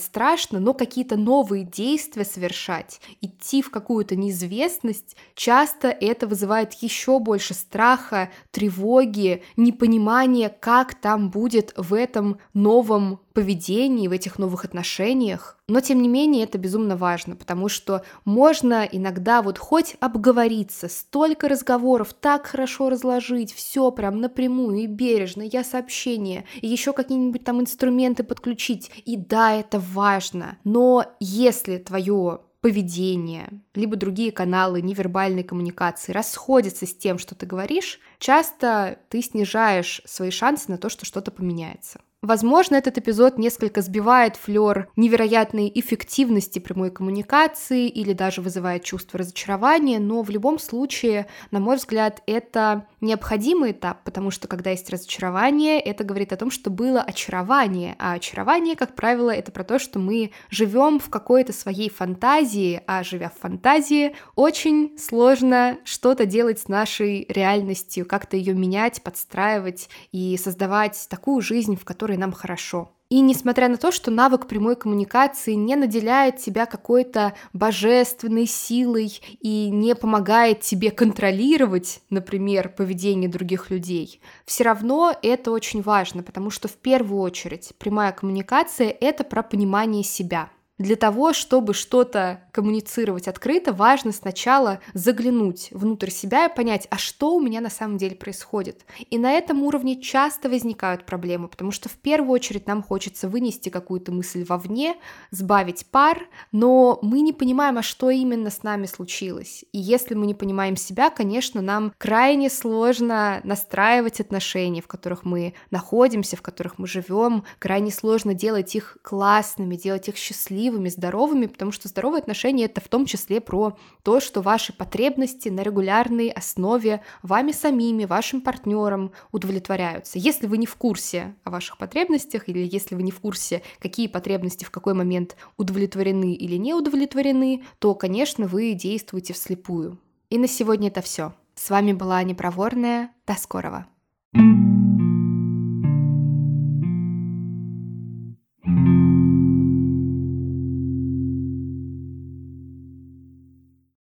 страшно, 0.00 0.58
но 0.58 0.74
какие-то 0.74 1.16
новые 1.16 1.62
действия 1.62 2.24
совершать, 2.24 3.00
идти 3.20 3.62
в 3.62 3.70
какую-то 3.70 4.16
неизвестность, 4.16 5.16
часто 5.36 5.88
это 5.88 6.26
вызывает 6.26 6.72
еще 6.74 7.20
больше 7.20 7.54
страха, 7.54 8.30
тревоги, 8.50 9.44
непонимания, 9.56 10.48
как 10.48 10.96
там 10.96 11.30
будет 11.30 11.72
в 11.76 11.94
этом 11.94 12.38
новом 12.52 13.20
поведении, 13.34 14.08
в 14.08 14.12
этих 14.12 14.38
новых 14.38 14.64
отношениях. 14.64 15.58
Но, 15.68 15.80
тем 15.80 16.02
не 16.02 16.08
менее, 16.08 16.44
это 16.44 16.58
безумно 16.58 16.96
важно, 16.96 17.36
потому 17.36 17.68
что 17.68 18.02
можно 18.24 18.86
иногда 18.90 19.42
вот 19.42 19.58
хоть 19.58 19.96
обговориться, 20.00 20.88
столько 20.88 21.48
разговоров, 21.48 22.14
так 22.14 22.46
хорошо 22.46 22.90
разложить, 22.90 23.54
все 23.54 23.90
прям 23.92 24.20
напрямую 24.20 24.78
и 24.78 24.86
бережно, 24.86 25.42
я 25.42 25.62
сообщение, 25.62 26.44
и 26.60 26.66
еще 26.66 26.92
какие-нибудь 26.92 27.44
там 27.44 27.60
инструменты 27.60 28.24
подключить. 28.24 28.90
И 29.04 29.16
да, 29.16 29.52
это 29.54 29.78
важно, 29.78 30.58
но 30.64 31.04
если 31.20 31.78
твое 31.78 32.40
поведение, 32.60 33.60
либо 33.74 33.96
другие 33.96 34.32
каналы 34.32 34.82
невербальной 34.82 35.42
коммуникации 35.42 36.12
расходятся 36.12 36.86
с 36.86 36.94
тем, 36.94 37.18
что 37.18 37.34
ты 37.34 37.46
говоришь, 37.46 38.00
часто 38.18 38.98
ты 39.10 39.20
снижаешь 39.20 40.00
свои 40.06 40.30
шансы 40.30 40.70
на 40.70 40.78
то, 40.78 40.88
что 40.88 41.04
что-то 41.04 41.30
поменяется. 41.30 42.00
Возможно, 42.22 42.76
этот 42.76 42.98
эпизод 42.98 43.36
несколько 43.36 43.82
сбивает 43.82 44.36
флер 44.36 44.88
невероятной 44.94 45.72
эффективности 45.74 46.60
прямой 46.60 46.92
коммуникации 46.92 47.88
или 47.88 48.12
даже 48.12 48.40
вызывает 48.42 48.84
чувство 48.84 49.18
разочарования, 49.18 49.98
но 49.98 50.22
в 50.22 50.30
любом 50.30 50.60
случае, 50.60 51.26
на 51.50 51.58
мой 51.58 51.78
взгляд, 51.78 52.22
это 52.26 52.86
необходимый 53.00 53.72
этап, 53.72 54.04
потому 54.04 54.30
что 54.30 54.46
когда 54.46 54.70
есть 54.70 54.88
разочарование, 54.88 55.80
это 55.80 56.04
говорит 56.04 56.32
о 56.32 56.36
том, 56.36 56.52
что 56.52 56.70
было 56.70 57.02
очарование, 57.02 57.96
а 57.98 58.12
очарование, 58.12 58.76
как 58.76 58.94
правило, 58.94 59.30
это 59.30 59.50
про 59.50 59.64
то, 59.64 59.80
что 59.80 59.98
мы 59.98 60.30
живем 60.48 61.00
в 61.00 61.10
какой-то 61.10 61.52
своей 61.52 61.90
фантазии, 61.90 62.82
а 62.86 63.02
живя 63.02 63.30
в 63.30 63.40
фантазии, 63.40 64.14
очень 64.36 64.96
сложно 64.96 65.78
что-то 65.82 66.24
делать 66.24 66.60
с 66.60 66.68
нашей 66.68 67.26
реальностью, 67.28 68.06
как-то 68.06 68.36
ее 68.36 68.54
менять, 68.54 69.02
подстраивать 69.02 69.88
и 70.12 70.36
создавать 70.36 71.08
такую 71.10 71.42
жизнь, 71.42 71.76
в 71.76 71.84
которой 71.84 72.11
которой 72.12 72.18
нам 72.18 72.32
хорошо. 72.32 72.90
И 73.10 73.20
несмотря 73.20 73.68
на 73.68 73.76
то, 73.76 73.92
что 73.92 74.10
навык 74.10 74.46
прямой 74.46 74.74
коммуникации 74.74 75.52
не 75.52 75.76
наделяет 75.76 76.38
тебя 76.38 76.64
какой-то 76.64 77.34
божественной 77.52 78.46
силой 78.46 79.20
и 79.42 79.68
не 79.70 79.94
помогает 79.94 80.60
тебе 80.60 80.90
контролировать, 80.90 82.00
например, 82.10 82.70
поведение 82.70 83.28
других 83.28 83.70
людей, 83.70 84.20
все 84.46 84.64
равно 84.64 85.14
это 85.22 85.50
очень 85.50 85.82
важно, 85.82 86.22
потому 86.22 86.50
что 86.50 86.68
в 86.68 86.76
первую 86.76 87.20
очередь 87.20 87.72
прямая 87.78 88.12
коммуникация— 88.12 88.96
это 89.00 89.24
про 89.24 89.42
понимание 89.42 90.04
себя— 90.04 90.48
для 90.78 90.96
того, 90.96 91.32
чтобы 91.32 91.74
что-то 91.74 92.42
коммуницировать 92.50 93.28
открыто, 93.28 93.72
важно 93.72 94.10
сначала 94.10 94.80
заглянуть 94.94 95.68
внутрь 95.70 96.10
себя 96.10 96.46
и 96.46 96.54
понять, 96.54 96.88
а 96.90 96.98
что 96.98 97.34
у 97.34 97.40
меня 97.40 97.60
на 97.60 97.70
самом 97.70 97.98
деле 97.98 98.16
происходит. 98.16 98.84
И 99.10 99.18
на 99.18 99.32
этом 99.32 99.62
уровне 99.62 100.00
часто 100.00 100.48
возникают 100.48 101.04
проблемы, 101.04 101.48
потому 101.48 101.70
что 101.72 101.88
в 101.88 101.92
первую 101.92 102.32
очередь 102.32 102.66
нам 102.66 102.82
хочется 102.82 103.28
вынести 103.28 103.68
какую-то 103.68 104.12
мысль 104.12 104.44
вовне, 104.44 104.96
сбавить 105.30 105.86
пар, 105.86 106.26
но 106.52 106.98
мы 107.02 107.20
не 107.20 107.32
понимаем, 107.32 107.78
а 107.78 107.82
что 107.82 108.10
именно 108.10 108.50
с 108.50 108.62
нами 108.62 108.86
случилось. 108.86 109.64
И 109.72 109.78
если 109.78 110.14
мы 110.14 110.26
не 110.26 110.34
понимаем 110.34 110.76
себя, 110.76 111.10
конечно, 111.10 111.60
нам 111.60 111.92
крайне 111.98 112.50
сложно 112.50 113.40
настраивать 113.44 114.20
отношения, 114.20 114.82
в 114.82 114.88
которых 114.88 115.24
мы 115.24 115.54
находимся, 115.70 116.36
в 116.36 116.42
которых 116.42 116.78
мы 116.78 116.86
живем, 116.86 117.44
крайне 117.58 117.90
сложно 117.90 118.34
делать 118.34 118.74
их 118.74 118.96
классными, 119.02 119.76
делать 119.76 120.08
их 120.08 120.16
счастливыми, 120.16 120.61
счастливыми, 120.62 120.88
здоровыми, 120.88 121.46
потому 121.46 121.72
что 121.72 121.88
здоровые 121.88 122.20
отношения 122.20 122.66
это 122.66 122.80
в 122.80 122.88
том 122.88 123.04
числе 123.04 123.40
про 123.40 123.76
то, 124.02 124.20
что 124.20 124.42
ваши 124.42 124.72
потребности 124.72 125.48
на 125.48 125.62
регулярной 125.62 126.28
основе 126.28 127.02
вами 127.22 127.52
самими, 127.52 128.04
вашим 128.04 128.40
партнером 128.40 129.10
удовлетворяются. 129.32 130.18
Если 130.18 130.46
вы 130.46 130.58
не 130.58 130.66
в 130.66 130.76
курсе 130.76 131.34
о 131.44 131.50
ваших 131.50 131.78
потребностях 131.78 132.48
или 132.48 132.60
если 132.60 132.94
вы 132.94 133.02
не 133.02 133.10
в 133.10 133.20
курсе, 133.20 133.62
какие 133.80 134.06
потребности 134.06 134.64
в 134.64 134.70
какой 134.70 134.94
момент 134.94 135.36
удовлетворены 135.56 136.34
или 136.34 136.56
не 136.56 136.74
удовлетворены, 136.74 137.64
то, 137.78 137.94
конечно, 137.94 138.46
вы 138.46 138.74
действуете 138.74 139.32
вслепую. 139.32 139.98
И 140.30 140.38
на 140.38 140.46
сегодня 140.46 140.88
это 140.88 141.00
все. 141.02 141.32
С 141.56 141.70
вами 141.70 141.92
была 141.92 142.16
Аня 142.16 142.34
Проворная. 142.34 143.10
До 143.26 143.34
скорого. 143.34 143.86
thank 144.34 144.76
you 144.76 144.81